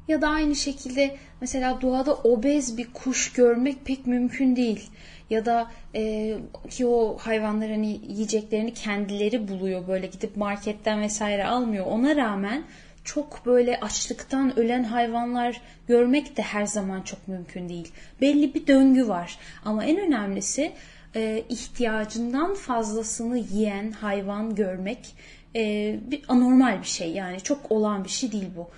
Ya 0.08 0.22
da 0.22 0.28
aynı 0.28 0.56
şekilde 0.56 1.18
mesela 1.42 1.82
doğada 1.82 2.16
obez 2.16 2.78
bir 2.78 2.94
kuş 2.94 3.34
görmek 3.34 3.86
pek 3.86 4.08
mümkün 4.08 4.56
değil. 4.56 4.90
Ya 5.32 5.46
da 5.46 5.72
e, 5.96 6.34
ki 6.70 6.86
o 6.86 7.18
hayvanların 7.18 7.72
hani 7.72 8.00
yiyeceklerini 8.08 8.74
kendileri 8.74 9.48
buluyor 9.48 9.88
böyle 9.88 10.08
gidip 10.08 10.38
marketten 10.38 11.02
vesaire 11.02 11.46
almıyor. 11.46 11.86
Ona 11.86 12.16
rağmen 12.16 12.64
çok 13.04 13.46
böyle 13.46 13.80
açlıktan 13.80 14.60
ölen 14.60 14.84
hayvanlar 14.84 15.62
görmek 15.88 16.38
de 16.38 16.42
her 16.42 16.66
zaman 16.66 17.02
çok 17.02 17.28
mümkün 17.28 17.70
değil. 17.70 17.92
Belli 18.22 18.54
bir 18.54 18.68
döngü 18.68 19.08
var. 19.08 19.40
Ama 19.66 19.86
en 19.86 20.00
önemlisi 20.00 20.72
e, 21.16 21.44
ihtiyacından 21.50 22.54
fazlasını 22.54 23.38
yiyen 23.38 23.92
hayvan 23.92 24.56
görmek 24.56 25.16
e, 25.56 25.96
bir 26.12 26.22
anormal 26.28 26.82
bir 26.82 26.88
şey. 26.88 27.12
Yani 27.12 27.42
çok 27.42 27.72
olan 27.72 28.04
bir 28.04 28.10
şey 28.10 28.32
değil 28.32 28.50
bu. 28.58 28.70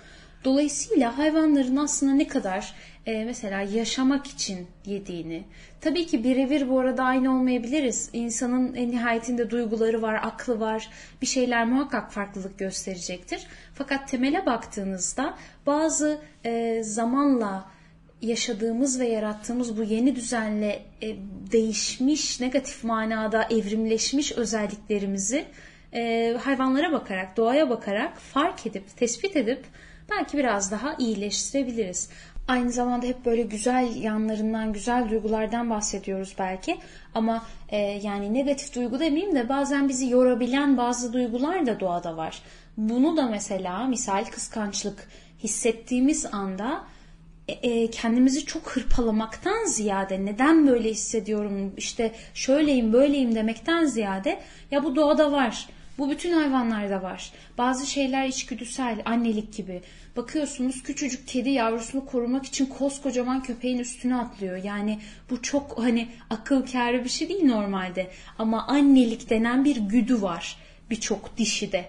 Dolayısıyla 0.44 1.18
hayvanların 1.18 1.76
aslında 1.76 2.12
ne 2.12 2.28
kadar 2.28 2.74
e, 3.06 3.24
mesela 3.24 3.60
yaşamak 3.60 4.26
için 4.26 4.66
yediğini, 4.86 5.44
tabii 5.80 6.06
ki 6.06 6.24
birebir 6.24 6.68
bu 6.68 6.80
arada 6.80 7.04
aynı 7.04 7.36
olmayabiliriz. 7.36 8.10
İnsanın 8.12 8.74
en 8.74 8.90
nihayetinde 8.90 9.50
duyguları 9.50 10.02
var, 10.02 10.14
aklı 10.14 10.60
var, 10.60 10.90
bir 11.22 11.26
şeyler 11.26 11.66
muhakkak 11.66 12.12
farklılık 12.12 12.58
gösterecektir. 12.58 13.46
Fakat 13.74 14.08
temele 14.08 14.46
baktığınızda 14.46 15.34
bazı 15.66 16.18
e, 16.44 16.82
zamanla 16.82 17.74
yaşadığımız 18.22 19.00
ve 19.00 19.08
yarattığımız 19.08 19.76
bu 19.76 19.82
yeni 19.82 20.16
düzenle 20.16 20.82
e, 21.02 21.16
değişmiş, 21.52 22.40
negatif 22.40 22.84
manada 22.84 23.44
evrimleşmiş 23.44 24.32
özelliklerimizi 24.32 25.44
e, 25.92 26.32
hayvanlara 26.42 26.92
bakarak, 26.92 27.36
doğaya 27.36 27.70
bakarak 27.70 28.18
fark 28.18 28.66
edip, 28.66 28.96
tespit 28.96 29.36
edip 29.36 29.64
belki 30.10 30.38
biraz 30.38 30.70
daha 30.70 30.94
iyileştirebiliriz. 30.94 32.10
Aynı 32.48 32.72
zamanda 32.72 33.06
hep 33.06 33.24
böyle 33.24 33.42
güzel 33.42 33.96
yanlarından, 33.96 34.72
güzel 34.72 35.10
duygulardan 35.10 35.70
bahsediyoruz 35.70 36.34
belki. 36.38 36.78
Ama 37.14 37.46
e, 37.68 37.76
yani 37.78 38.34
negatif 38.34 38.74
duygu 38.74 39.00
demeyeyim 39.00 39.36
de 39.36 39.48
bazen 39.48 39.88
bizi 39.88 40.08
yorabilen 40.10 40.76
bazı 40.76 41.12
duygular 41.12 41.66
da 41.66 41.80
doğada 41.80 42.16
var. 42.16 42.42
Bunu 42.76 43.16
da 43.16 43.26
mesela 43.26 43.86
misal 43.86 44.24
kıskançlık 44.24 45.08
hissettiğimiz 45.42 46.26
anda 46.26 46.84
e, 47.48 47.52
e, 47.52 47.90
kendimizi 47.90 48.44
çok 48.44 48.76
hırpalamaktan 48.76 49.64
ziyade 49.66 50.24
neden 50.24 50.66
böyle 50.66 50.90
hissediyorum 50.90 51.72
işte 51.76 52.12
şöyleyim 52.34 52.92
böyleyim 52.92 53.34
demekten 53.34 53.84
ziyade 53.84 54.40
ya 54.70 54.84
bu 54.84 54.96
doğada 54.96 55.32
var 55.32 55.68
bu 55.98 56.10
bütün 56.10 56.32
hayvanlarda 56.32 57.02
var. 57.02 57.32
Bazı 57.58 57.86
şeyler 57.86 58.26
içgüdüsel, 58.26 59.02
annelik 59.04 59.54
gibi. 59.54 59.82
Bakıyorsunuz 60.16 60.82
küçücük 60.82 61.28
kedi 61.28 61.50
yavrusunu 61.50 62.06
korumak 62.06 62.46
için 62.46 62.66
koskocaman 62.66 63.42
köpeğin 63.42 63.78
üstüne 63.78 64.16
atlıyor. 64.16 64.56
Yani 64.56 64.98
bu 65.30 65.42
çok 65.42 65.78
hani 65.78 66.08
akıl 66.30 66.66
kârı 66.66 67.04
bir 67.04 67.08
şey 67.08 67.28
değil 67.28 67.44
normalde. 67.44 68.10
Ama 68.38 68.66
annelik 68.66 69.30
denen 69.30 69.64
bir 69.64 69.76
güdü 69.76 70.22
var 70.22 70.56
birçok 70.90 71.36
dişide. 71.36 71.88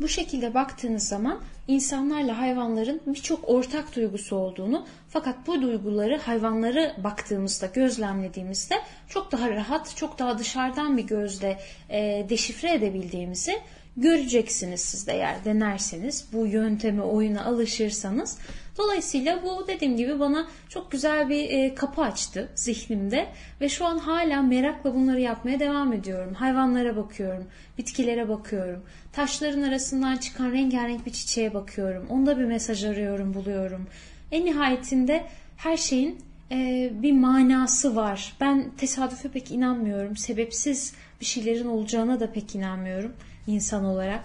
Bu 0.00 0.08
şekilde 0.08 0.54
baktığınız 0.54 1.08
zaman 1.08 1.40
insanlarla 1.68 2.38
hayvanların 2.38 3.00
birçok 3.06 3.48
ortak 3.48 3.96
duygusu 3.96 4.36
olduğunu 4.36 4.86
fakat 5.08 5.46
bu 5.46 5.62
duyguları 5.62 6.18
hayvanları 6.18 6.94
baktığımızda, 7.04 7.66
gözlemlediğimizde 7.66 8.74
çok 9.08 9.32
daha 9.32 9.50
rahat, 9.50 9.96
çok 9.96 10.18
daha 10.18 10.38
dışarıdan 10.38 10.96
bir 10.96 11.06
gözle 11.06 11.58
e, 11.90 12.26
deşifre 12.28 12.74
edebildiğimizi 12.74 13.58
göreceksiniz 13.96 14.80
siz 14.80 15.06
de 15.06 15.12
eğer 15.12 15.44
denerseniz, 15.44 16.28
bu 16.32 16.46
yönteme, 16.46 17.02
oyuna 17.02 17.44
alışırsanız. 17.44 18.38
Dolayısıyla 18.78 19.42
bu 19.42 19.68
dediğim 19.68 19.96
gibi 19.96 20.20
bana 20.20 20.48
çok 20.68 20.90
güzel 20.90 21.28
bir 21.28 21.50
e, 21.50 21.74
kapı 21.74 22.02
açtı 22.02 22.48
zihnimde 22.54 23.26
ve 23.60 23.68
şu 23.68 23.86
an 23.86 23.98
hala 23.98 24.42
merakla 24.42 24.94
bunları 24.94 25.20
yapmaya 25.20 25.60
devam 25.60 25.92
ediyorum. 25.92 26.34
Hayvanlara 26.34 26.96
bakıyorum, 26.96 27.44
bitkilere 27.78 28.28
bakıyorum, 28.28 28.82
taşların 29.12 29.62
arasından 29.62 30.16
çıkan 30.16 30.52
rengarenk 30.52 31.06
bir 31.06 31.12
çiçeğe 31.12 31.54
bakıyorum. 31.54 32.06
Onda 32.08 32.38
bir 32.38 32.44
mesaj 32.44 32.84
arıyorum, 32.84 33.34
buluyorum. 33.34 33.86
En 34.30 34.44
nihayetinde 34.44 35.24
her 35.56 35.76
şeyin 35.76 36.18
e, 36.50 36.90
bir 37.02 37.12
manası 37.12 37.96
var. 37.96 38.36
Ben 38.40 38.70
tesadüfe 38.76 39.28
pek 39.28 39.50
inanmıyorum. 39.50 40.16
Sebepsiz 40.16 40.94
bir 41.20 41.26
şeylerin 41.26 41.68
olacağına 41.68 42.20
da 42.20 42.32
pek 42.32 42.54
inanmıyorum 42.54 43.12
insan 43.46 43.84
olarak. 43.84 44.24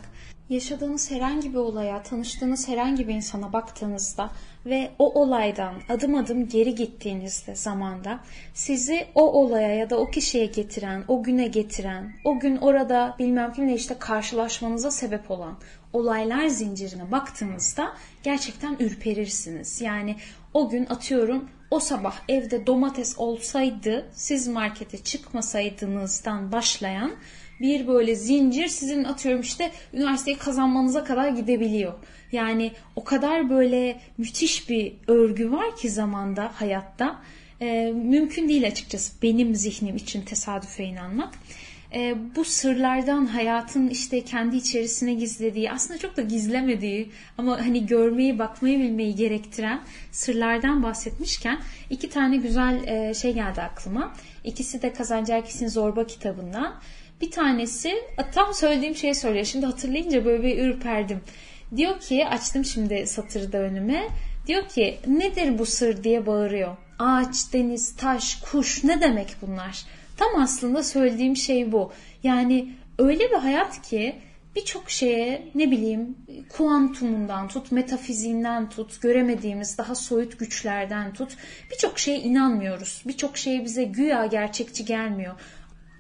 Yaşadığınız 0.49 1.11
herhangi 1.11 1.53
bir 1.53 1.57
olaya, 1.57 2.03
tanıştığınız 2.03 2.67
herhangi 2.67 3.07
bir 3.07 3.13
insana 3.13 3.53
baktığınızda 3.53 4.31
ve 4.65 4.91
o 4.99 5.21
olaydan 5.21 5.73
adım 5.89 6.15
adım 6.15 6.49
geri 6.49 6.75
gittiğinizde 6.75 7.55
zamanda 7.55 8.19
sizi 8.53 9.07
o 9.15 9.31
olaya 9.31 9.75
ya 9.75 9.89
da 9.89 9.97
o 9.97 10.11
kişiye 10.11 10.45
getiren, 10.45 11.03
o 11.07 11.23
güne 11.23 11.47
getiren, 11.47 12.13
o 12.23 12.39
gün 12.39 12.57
orada 12.57 13.15
bilmem 13.19 13.53
kimle 13.53 13.75
işte 13.75 13.95
karşılaşmanıza 13.99 14.91
sebep 14.91 15.31
olan 15.31 15.57
olaylar 15.93 16.47
zincirine 16.47 17.11
baktığınızda 17.11 17.93
gerçekten 18.23 18.75
ürperirsiniz. 18.79 19.81
Yani 19.81 20.15
o 20.53 20.69
gün 20.69 20.85
atıyorum 20.85 21.49
o 21.71 21.79
sabah 21.79 22.15
evde 22.29 22.67
domates 22.67 23.15
olsaydı 23.17 24.05
siz 24.13 24.47
markete 24.47 24.97
çıkmasaydınızdan 24.97 26.51
başlayan 26.51 27.11
bir 27.59 27.87
böyle 27.87 28.15
zincir 28.15 28.67
sizin 28.67 29.03
atıyorum 29.03 29.41
işte 29.41 29.71
üniversiteyi 29.93 30.37
kazanmanıza 30.37 31.03
kadar 31.03 31.29
gidebiliyor. 31.29 31.93
Yani 32.31 32.71
o 32.95 33.03
kadar 33.03 33.49
böyle 33.49 33.99
müthiş 34.17 34.69
bir 34.69 34.93
örgü 35.07 35.51
var 35.51 35.75
ki 35.77 35.89
zamanda, 35.89 36.51
hayatta. 36.53 37.21
E, 37.61 37.91
mümkün 37.91 38.49
değil 38.49 38.67
açıkçası 38.67 39.13
benim 39.21 39.55
zihnim 39.55 39.95
için 39.95 40.21
tesadüfe 40.21 40.83
inanmak. 40.83 41.33
E, 41.93 42.15
bu 42.35 42.43
sırlardan 42.43 43.25
hayatın 43.25 43.87
işte 43.87 44.21
kendi 44.21 44.55
içerisine 44.55 45.13
gizlediği 45.13 45.71
aslında 45.71 45.99
çok 45.99 46.17
da 46.17 46.21
gizlemediği 46.21 47.11
ama 47.37 47.59
hani 47.65 47.85
görmeyi 47.85 48.39
bakmayı 48.39 48.79
bilmeyi 48.79 49.15
gerektiren 49.15 49.81
sırlardan 50.11 50.83
bahsetmişken 50.83 51.59
iki 51.89 52.09
tane 52.09 52.37
güzel 52.37 52.87
e, 52.87 53.13
şey 53.13 53.33
geldi 53.33 53.61
aklıma. 53.61 54.13
İkisi 54.43 54.81
de 54.81 54.93
Kazancı 54.93 55.33
Erkis'in 55.33 55.67
Zorba 55.67 56.07
kitabından. 56.07 56.81
Bir 57.21 57.31
tanesi 57.31 57.93
tam 58.31 58.53
söylediğim 58.53 58.95
şeyi 58.95 59.15
söylüyor. 59.15 59.45
Şimdi 59.45 59.65
hatırlayınca 59.65 60.25
böyle 60.25 60.43
bir 60.43 60.65
ürperdim. 60.65 61.21
Diyor 61.75 61.99
ki 61.99 62.27
açtım 62.27 62.65
şimdi 62.65 63.07
satırda 63.07 63.57
önüme. 63.57 64.07
Diyor 64.47 64.67
ki 64.69 64.97
nedir 65.07 65.59
bu 65.59 65.65
sır 65.65 66.03
diye 66.03 66.25
bağırıyor. 66.25 66.77
Ağaç, 66.99 67.53
deniz, 67.53 67.95
taş, 67.95 68.35
kuş 68.35 68.83
ne 68.83 69.01
demek 69.01 69.35
bunlar? 69.41 69.85
Tam 70.17 70.41
aslında 70.41 70.83
söylediğim 70.83 71.35
şey 71.35 71.71
bu. 71.71 71.91
Yani 72.23 72.73
öyle 72.99 73.29
bir 73.29 73.37
hayat 73.37 73.81
ki 73.81 74.15
birçok 74.55 74.89
şeye 74.89 75.47
ne 75.55 75.71
bileyim 75.71 76.17
kuantumundan 76.49 77.47
tut, 77.47 77.71
metafiziğinden 77.71 78.69
tut, 78.69 79.01
göremediğimiz 79.01 79.77
daha 79.77 79.95
soyut 79.95 80.39
güçlerden 80.39 81.13
tut 81.13 81.37
birçok 81.71 81.99
şeye 81.99 82.19
inanmıyoruz. 82.19 83.03
Birçok 83.07 83.37
şey 83.37 83.65
bize 83.65 83.83
güya 83.83 84.25
gerçekçi 84.25 84.85
gelmiyor. 84.85 85.35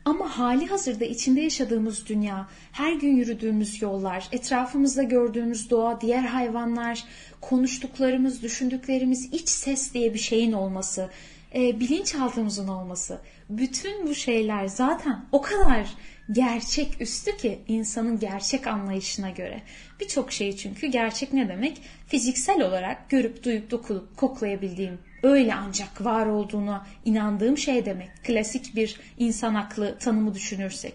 Ama 0.07 0.39
hali 0.39 0.65
hazırda 0.67 1.05
içinde 1.05 1.41
yaşadığımız 1.41 2.07
dünya, 2.07 2.47
her 2.71 2.93
gün 2.93 3.15
yürüdüğümüz 3.15 3.81
yollar, 3.81 4.27
etrafımızda 4.31 5.03
gördüğümüz 5.03 5.69
doğa, 5.69 6.01
diğer 6.01 6.23
hayvanlar, 6.23 7.03
konuştuklarımız, 7.41 8.43
düşündüklerimiz, 8.43 9.33
iç 9.33 9.49
ses 9.49 9.93
diye 9.93 10.13
bir 10.13 10.19
şeyin 10.19 10.51
olması, 10.51 11.09
e, 11.55 11.79
bilinçaltımızın 11.79 12.67
olması, 12.67 13.21
bütün 13.49 14.07
bu 14.07 14.15
şeyler 14.15 14.67
zaten 14.67 15.25
o 15.31 15.41
kadar 15.41 15.87
gerçek 16.31 17.01
üstü 17.01 17.37
ki 17.37 17.59
insanın 17.67 18.19
gerçek 18.19 18.67
anlayışına 18.67 19.29
göre. 19.29 19.61
Birçok 19.99 20.31
şey 20.31 20.55
çünkü 20.55 20.87
gerçek 20.87 21.33
ne 21.33 21.49
demek? 21.49 21.81
Fiziksel 22.07 22.61
olarak 22.61 23.09
görüp 23.09 23.43
duyup 23.43 23.71
dokunup 23.71 24.17
koklayabildiğim 24.17 24.99
öyle 25.23 25.55
ancak 25.55 26.05
var 26.05 26.25
olduğuna 26.25 26.87
inandığım 27.05 27.57
şey 27.57 27.85
demek. 27.85 28.09
Klasik 28.23 28.75
bir 28.75 28.99
insan 29.17 29.55
aklı 29.55 29.97
tanımı 29.97 30.33
düşünürsek. 30.33 30.93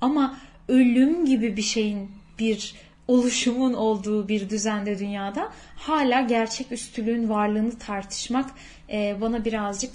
Ama 0.00 0.38
ölüm 0.68 1.26
gibi 1.26 1.56
bir 1.56 1.62
şeyin 1.62 2.10
bir 2.38 2.74
oluşumun 3.08 3.74
olduğu 3.74 4.28
bir 4.28 4.50
düzende 4.50 4.98
dünyada 4.98 5.52
hala 5.76 6.20
gerçek 6.20 6.72
üstülüğün 6.72 7.28
varlığını 7.28 7.78
tartışmak 7.78 8.50
e, 8.92 9.16
bana 9.20 9.44
birazcık 9.44 9.90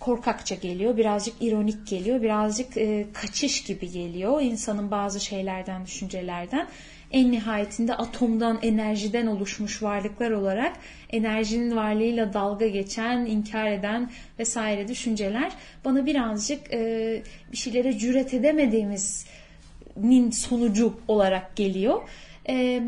korkakça 0.00 0.54
geliyor, 0.54 0.96
birazcık 0.96 1.34
ironik 1.40 1.86
geliyor, 1.86 2.22
birazcık 2.22 2.76
e, 2.76 3.06
kaçış 3.12 3.64
gibi 3.64 3.90
geliyor 3.90 4.42
insanın 4.42 4.90
bazı 4.90 5.20
şeylerden, 5.20 5.86
düşüncelerden. 5.86 6.68
En 7.12 7.32
nihayetinde 7.32 7.94
atomdan, 7.94 8.58
enerjiden 8.62 9.26
oluşmuş 9.26 9.82
varlıklar 9.82 10.30
olarak 10.30 10.76
enerjinin 11.10 11.76
varlığıyla 11.76 12.32
dalga 12.32 12.66
geçen, 12.68 13.26
inkar 13.26 13.66
eden 13.66 14.10
vesaire 14.38 14.88
düşünceler 14.88 15.52
bana 15.84 16.06
birazcık 16.06 16.72
e, 16.72 17.22
bir 17.52 17.56
şeylere 17.56 17.98
cüret 17.98 18.34
edemediğimizin 18.34 20.30
sonucu 20.30 20.94
olarak 21.08 21.56
geliyor. 21.56 22.02
E, 22.48 22.82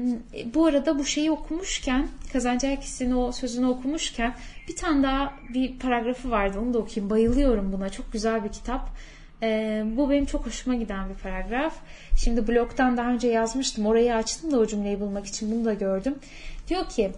bu 0.55 0.67
arada 0.67 0.99
bu 0.99 1.05
şeyi 1.05 1.31
okumuşken, 1.31 2.09
Kazancı 2.33 2.67
Erkis'in 2.67 3.13
o 3.13 3.33
sözünü 3.33 3.67
okumuşken 3.67 4.35
bir 4.69 4.77
tane 4.77 5.03
daha 5.03 5.35
bir 5.55 5.79
paragrafı 5.79 6.31
vardı. 6.31 6.59
Onu 6.63 6.75
da 6.75 6.79
okuyayım. 6.79 7.11
Bayılıyorum 7.11 7.73
buna. 7.73 7.89
Çok 7.89 8.13
güzel 8.13 8.45
bir 8.45 8.49
kitap. 8.49 8.91
E, 9.43 9.83
bu 9.97 10.11
benim 10.11 10.27
çok 10.27 10.47
hoşuma 10.47 10.77
giden 10.77 11.09
bir 11.09 11.15
paragraf. 11.15 11.75
Şimdi 12.17 12.49
blogdan 12.49 12.97
daha 12.97 13.11
önce 13.11 13.29
yazmıştım. 13.29 13.87
Orayı 13.87 14.15
açtım 14.15 14.53
da 14.53 14.59
o 14.59 14.67
cümleyi 14.67 15.01
bulmak 15.01 15.27
için 15.27 15.53
bunu 15.53 15.65
da 15.65 15.75
gördüm. 15.75 16.15
Diyor 16.69 16.89
ki 16.89 17.13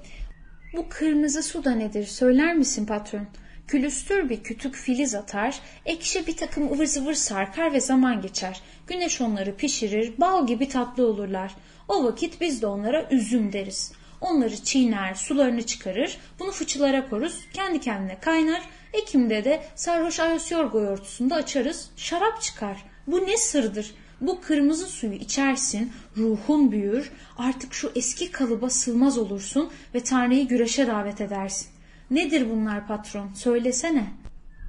bu 0.76 0.88
kırmızı 0.88 1.42
su 1.42 1.64
da 1.64 1.70
nedir 1.70 2.06
söyler 2.06 2.54
misin 2.54 2.86
patron? 2.86 3.26
Külüstür 3.68 4.28
bir 4.28 4.42
kütük 4.42 4.74
filiz 4.74 5.14
atar, 5.14 5.60
ekşi 5.86 6.26
bir 6.26 6.36
takım 6.36 6.72
ıvır 6.72 6.86
zıvır 6.86 7.14
sarkar 7.14 7.72
ve 7.72 7.80
zaman 7.80 8.20
geçer. 8.20 8.60
Güneş 8.86 9.20
onları 9.20 9.56
pişirir, 9.56 10.12
bal 10.18 10.46
gibi 10.46 10.68
tatlı 10.68 11.06
olurlar. 11.06 11.54
O 11.88 12.04
vakit 12.04 12.40
biz 12.40 12.62
de 12.62 12.66
onlara 12.66 13.08
üzüm 13.10 13.52
deriz. 13.52 13.92
Onları 14.20 14.56
çiğner, 14.56 15.14
sularını 15.14 15.62
çıkarır, 15.62 16.18
bunu 16.38 16.50
fıçılara 16.50 17.08
koruz, 17.08 17.40
kendi 17.52 17.80
kendine 17.80 18.20
kaynar. 18.20 18.62
Ekim'de 18.92 19.44
de 19.44 19.62
sarhoş 19.74 20.20
ayosyorgo 20.20 20.80
yoğurtusunda 20.80 21.34
açarız, 21.34 21.90
şarap 21.96 22.42
çıkar. 22.42 22.84
Bu 23.06 23.26
ne 23.26 23.36
sırdır? 23.36 23.94
Bu 24.20 24.40
kırmızı 24.40 24.86
suyu 24.86 25.12
içersin, 25.12 25.92
ruhun 26.16 26.72
büyür, 26.72 27.10
artık 27.38 27.74
şu 27.74 27.92
eski 27.96 28.30
kalıba 28.30 28.70
sığmaz 28.70 29.18
olursun 29.18 29.70
ve 29.94 30.00
Tanrı'yı 30.00 30.48
güreşe 30.48 30.86
davet 30.86 31.20
edersin. 31.20 31.68
Nedir 32.10 32.50
bunlar 32.50 32.86
patron? 32.86 33.30
Söylesene. 33.34 34.06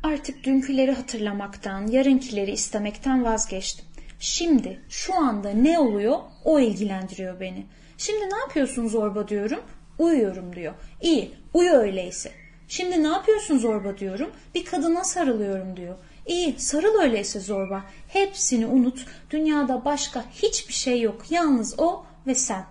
Artık 0.03 0.43
dünküleri 0.43 0.91
hatırlamaktan, 0.91 1.87
yarınkileri 1.87 2.51
istemekten 2.51 3.23
vazgeçtim. 3.23 3.85
Şimdi, 4.19 4.81
şu 4.89 5.15
anda 5.15 5.49
ne 5.49 5.79
oluyor 5.79 6.19
o 6.45 6.59
ilgilendiriyor 6.59 7.39
beni. 7.39 7.65
Şimdi 7.97 8.29
ne 8.29 8.37
yapıyorsun 8.37 8.87
zorba 8.87 9.27
diyorum. 9.27 9.59
Uyuyorum 9.99 10.55
diyor. 10.55 10.73
İyi, 11.01 11.31
uyu 11.53 11.71
öyleyse. 11.71 12.42
Şimdi 12.73 13.03
ne 13.03 13.07
yapıyorsun 13.07 13.57
zorba 13.57 13.97
diyorum. 13.97 14.31
Bir 14.55 14.65
kadına 14.65 15.03
sarılıyorum 15.03 15.77
diyor. 15.77 15.95
İyi, 16.27 16.59
sarıl 16.59 17.01
öyleyse 17.01 17.39
zorba. 17.39 17.83
Hepsini 18.07 18.65
unut. 18.65 19.05
Dünyada 19.29 19.85
başka 19.85 20.25
hiçbir 20.31 20.73
şey 20.73 21.01
yok. 21.01 21.25
Yalnız 21.29 21.79
o 21.79 22.05
ve 22.27 22.35
sen. 22.35 22.65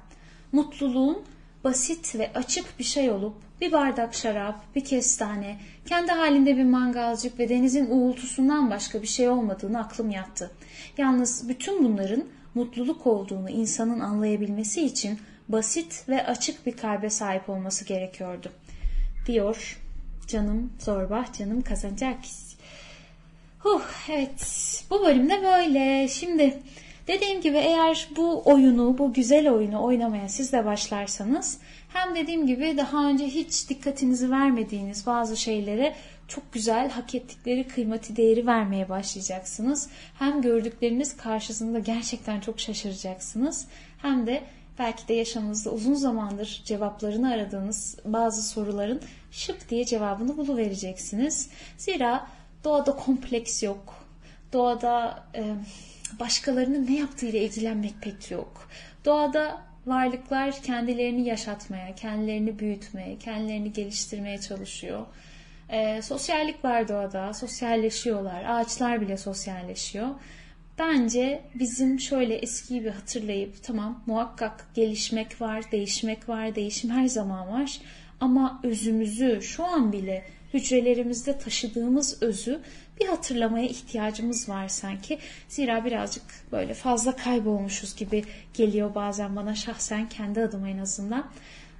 Mutluluğun 0.52 1.22
basit 1.64 2.14
ve 2.18 2.30
açık 2.34 2.78
bir 2.78 2.84
şey 2.84 3.10
olup 3.10 3.34
bir 3.60 3.72
bardak 3.72 4.14
şarap, 4.14 4.74
bir 4.74 4.84
kestane, 4.84 5.60
kendi 5.86 6.12
halinde 6.12 6.56
bir 6.56 6.64
mangalcık 6.64 7.38
ve 7.38 7.48
denizin 7.48 7.90
uğultusundan 7.90 8.70
başka 8.70 9.02
bir 9.02 9.06
şey 9.06 9.28
olmadığını 9.28 9.80
aklım 9.80 10.10
yattı. 10.10 10.50
Yalnız 10.98 11.48
bütün 11.48 11.84
bunların 11.84 12.24
mutluluk 12.54 13.06
olduğunu 13.06 13.50
insanın 13.50 14.00
anlayabilmesi 14.00 14.82
için 14.86 15.18
basit 15.48 16.04
ve 16.08 16.26
açık 16.26 16.66
bir 16.66 16.76
kalbe 16.76 17.10
sahip 17.10 17.50
olması 17.50 17.84
gerekiyordu. 17.84 18.52
Diyor 19.26 19.81
canım 20.32 20.72
Zorba, 20.78 21.24
canım 21.38 21.62
Kazancakis. 21.62 22.56
Huh, 23.58 23.82
evet 24.10 24.84
bu 24.90 25.04
bölümde 25.04 25.42
böyle. 25.42 26.08
Şimdi 26.08 26.58
dediğim 27.08 27.40
gibi 27.40 27.56
eğer 27.56 28.08
bu 28.16 28.42
oyunu, 28.44 28.98
bu 28.98 29.12
güzel 29.12 29.50
oyunu 29.50 29.84
oynamaya 29.84 30.28
siz 30.28 30.52
de 30.52 30.64
başlarsanız 30.64 31.58
hem 31.92 32.14
dediğim 32.14 32.46
gibi 32.46 32.76
daha 32.76 33.08
önce 33.08 33.26
hiç 33.26 33.68
dikkatinizi 33.68 34.30
vermediğiniz 34.30 35.06
bazı 35.06 35.36
şeylere 35.36 35.94
çok 36.28 36.52
güzel 36.52 36.90
hak 36.90 37.14
ettikleri 37.14 37.68
kıymeti 37.68 38.16
değeri 38.16 38.46
vermeye 38.46 38.88
başlayacaksınız. 38.88 39.88
Hem 40.18 40.42
gördükleriniz 40.42 41.16
karşısında 41.16 41.78
gerçekten 41.78 42.40
çok 42.40 42.60
şaşıracaksınız. 42.60 43.66
Hem 43.98 44.26
de 44.26 44.42
belki 44.78 45.08
de 45.08 45.14
yaşamınızda 45.14 45.70
uzun 45.70 45.94
zamandır 45.94 46.62
cevaplarını 46.64 47.32
aradığınız 47.32 47.98
bazı 48.04 48.42
soruların 48.42 49.00
şıp 49.30 49.68
diye 49.68 49.84
cevabını 49.84 50.36
buluvereceksiniz. 50.36 51.50
Zira 51.78 52.26
doğada 52.64 52.96
kompleks 52.96 53.62
yok. 53.62 53.94
Doğada 54.52 55.24
e, 55.34 55.54
başkalarının 56.20 56.86
ne 56.86 56.98
yaptığıyla 56.98 57.40
ilgilenmek 57.40 57.94
pek 58.02 58.30
yok. 58.30 58.68
Doğada 59.04 59.62
varlıklar 59.86 60.62
kendilerini 60.62 61.28
yaşatmaya, 61.28 61.94
kendilerini 61.94 62.58
büyütmeye, 62.58 63.18
kendilerini 63.18 63.72
geliştirmeye 63.72 64.40
çalışıyor. 64.40 65.06
E, 65.68 66.02
sosyallik 66.02 66.64
var 66.64 66.88
doğada, 66.88 67.34
sosyalleşiyorlar. 67.34 68.44
Ağaçlar 68.44 69.00
bile 69.00 69.16
sosyalleşiyor. 69.16 70.08
Bence 70.82 71.42
bizim 71.54 72.00
şöyle 72.00 72.34
eskiyi 72.34 72.84
bir 72.84 72.90
hatırlayıp 72.90 73.62
tamam 73.62 74.02
muhakkak 74.06 74.66
gelişmek 74.74 75.40
var, 75.40 75.72
değişmek 75.72 76.28
var, 76.28 76.54
değişim 76.54 76.90
her 76.90 77.06
zaman 77.06 77.48
var. 77.48 77.80
Ama 78.20 78.60
özümüzü 78.62 79.42
şu 79.42 79.64
an 79.64 79.92
bile 79.92 80.24
hücrelerimizde 80.54 81.38
taşıdığımız 81.38 82.22
özü 82.22 82.60
bir 83.00 83.06
hatırlamaya 83.06 83.66
ihtiyacımız 83.66 84.48
var 84.48 84.68
sanki. 84.68 85.18
Zira 85.48 85.84
birazcık 85.84 86.24
böyle 86.52 86.74
fazla 86.74 87.16
kaybolmuşuz 87.16 87.96
gibi 87.96 88.24
geliyor 88.54 88.94
bazen 88.94 89.36
bana 89.36 89.54
şahsen 89.54 90.08
kendi 90.08 90.40
adıma 90.40 90.68
en 90.68 90.78
azından. 90.78 91.26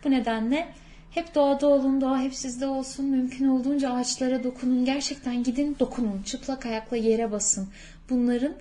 Bu 0.05 0.11
nedenle 0.11 0.69
hep 1.11 1.35
doğada 1.35 1.67
olun, 1.67 2.01
doğa 2.01 2.21
hep 2.21 2.35
sizde 2.35 2.67
olsun. 2.67 3.07
Mümkün 3.07 3.49
olduğunca 3.49 3.93
ağaçlara 3.93 4.45
dokunun. 4.45 4.85
Gerçekten 4.85 5.43
gidin 5.43 5.77
dokunun. 5.81 6.23
Çıplak 6.23 6.67
ayakla 6.67 6.97
yere 6.97 7.33
basın. 7.33 7.69
Bunların 8.11 8.55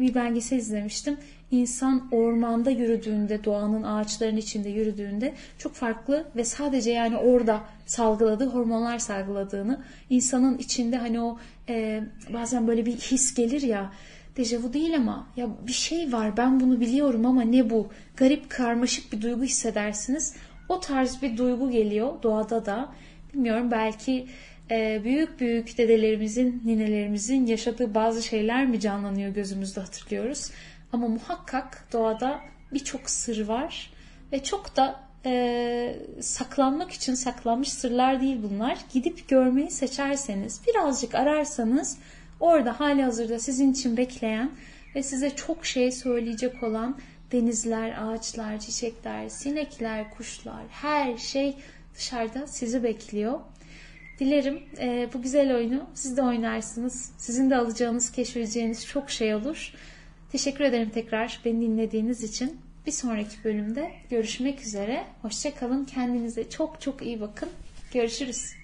bir 0.00 0.14
belgesel 0.14 0.56
izlemiştim. 0.56 1.16
İnsan 1.50 2.08
ormanda 2.12 2.70
yürüdüğünde, 2.70 3.44
doğanın 3.44 3.82
ağaçların 3.82 4.36
içinde 4.36 4.68
yürüdüğünde 4.68 5.34
çok 5.58 5.74
farklı 5.74 6.26
ve 6.36 6.44
sadece 6.44 6.90
yani 6.90 7.16
orada 7.16 7.60
salgıladığı 7.86 8.46
hormonlar 8.46 8.98
salgıladığını, 8.98 9.80
insanın 10.10 10.58
içinde 10.58 10.96
hani 10.96 11.20
o 11.20 11.38
e, 11.68 12.02
bazen 12.32 12.66
böyle 12.66 12.86
bir 12.86 12.96
his 12.96 13.34
gelir 13.34 13.62
ya, 13.62 13.92
dejavu 14.36 14.72
değil 14.72 14.96
ama 14.96 15.26
ya 15.36 15.48
bir 15.66 15.72
şey 15.72 16.12
var 16.12 16.36
ben 16.36 16.60
bunu 16.60 16.80
biliyorum 16.80 17.26
ama 17.26 17.42
ne 17.42 17.70
bu? 17.70 17.88
Garip 18.16 18.50
karmaşık 18.50 19.12
bir 19.12 19.22
duygu 19.22 19.42
hissedersiniz. 19.44 20.34
O 20.68 20.80
tarz 20.80 21.22
bir 21.22 21.36
duygu 21.36 21.70
geliyor 21.70 22.22
doğada 22.22 22.66
da. 22.66 22.92
Bilmiyorum 23.34 23.70
belki 23.70 24.26
e, 24.70 25.00
büyük 25.04 25.40
büyük 25.40 25.78
dedelerimizin, 25.78 26.62
ninelerimizin 26.64 27.46
yaşadığı 27.46 27.94
bazı 27.94 28.22
şeyler 28.22 28.66
mi 28.66 28.80
canlanıyor 28.80 29.34
gözümüzde 29.34 29.80
hatırlıyoruz. 29.80 30.50
Ama 30.92 31.08
muhakkak 31.08 31.84
doğada 31.92 32.40
birçok 32.72 33.10
sır 33.10 33.48
var 33.48 33.90
ve 34.32 34.42
çok 34.42 34.76
da 34.76 35.00
e, 35.26 35.96
saklanmak 36.20 36.90
için 36.92 37.14
saklanmış 37.14 37.72
sırlar 37.72 38.20
değil 38.20 38.38
bunlar. 38.50 38.78
Gidip 38.92 39.28
görmeyi 39.28 39.70
seçerseniz, 39.70 40.60
birazcık 40.66 41.14
ararsanız 41.14 41.98
orada 42.40 42.80
hali 42.80 43.02
hazırda 43.02 43.38
sizin 43.38 43.72
için 43.72 43.96
bekleyen 43.96 44.50
ve 44.94 45.02
size 45.02 45.30
çok 45.30 45.66
şey 45.66 45.92
söyleyecek 45.92 46.62
olan 46.62 46.98
denizler, 47.32 47.94
ağaçlar, 48.02 48.60
çiçekler, 48.60 49.28
sinekler, 49.28 50.10
kuşlar, 50.10 50.62
her 50.70 51.16
şey 51.16 51.56
dışarıda 51.98 52.46
sizi 52.46 52.82
bekliyor. 52.82 53.40
Dilerim 54.18 54.62
e, 54.78 55.08
bu 55.14 55.22
güzel 55.22 55.54
oyunu 55.54 55.86
siz 55.94 56.16
de 56.16 56.22
oynarsınız. 56.22 57.12
Sizin 57.18 57.50
de 57.50 57.56
alacağınız, 57.56 58.12
keşfedeceğiniz 58.12 58.86
çok 58.86 59.10
şey 59.10 59.34
olur. 59.34 59.72
Teşekkür 60.32 60.64
ederim 60.64 60.90
tekrar 60.90 61.40
beni 61.44 61.60
dinlediğiniz 61.60 62.22
için. 62.22 62.60
Bir 62.86 62.92
sonraki 62.92 63.44
bölümde 63.44 63.92
görüşmek 64.10 64.60
üzere. 64.62 65.04
Hoşçakalın. 65.22 65.84
Kendinize 65.84 66.50
çok 66.50 66.80
çok 66.80 67.02
iyi 67.02 67.20
bakın. 67.20 67.48
Görüşürüz. 67.92 68.58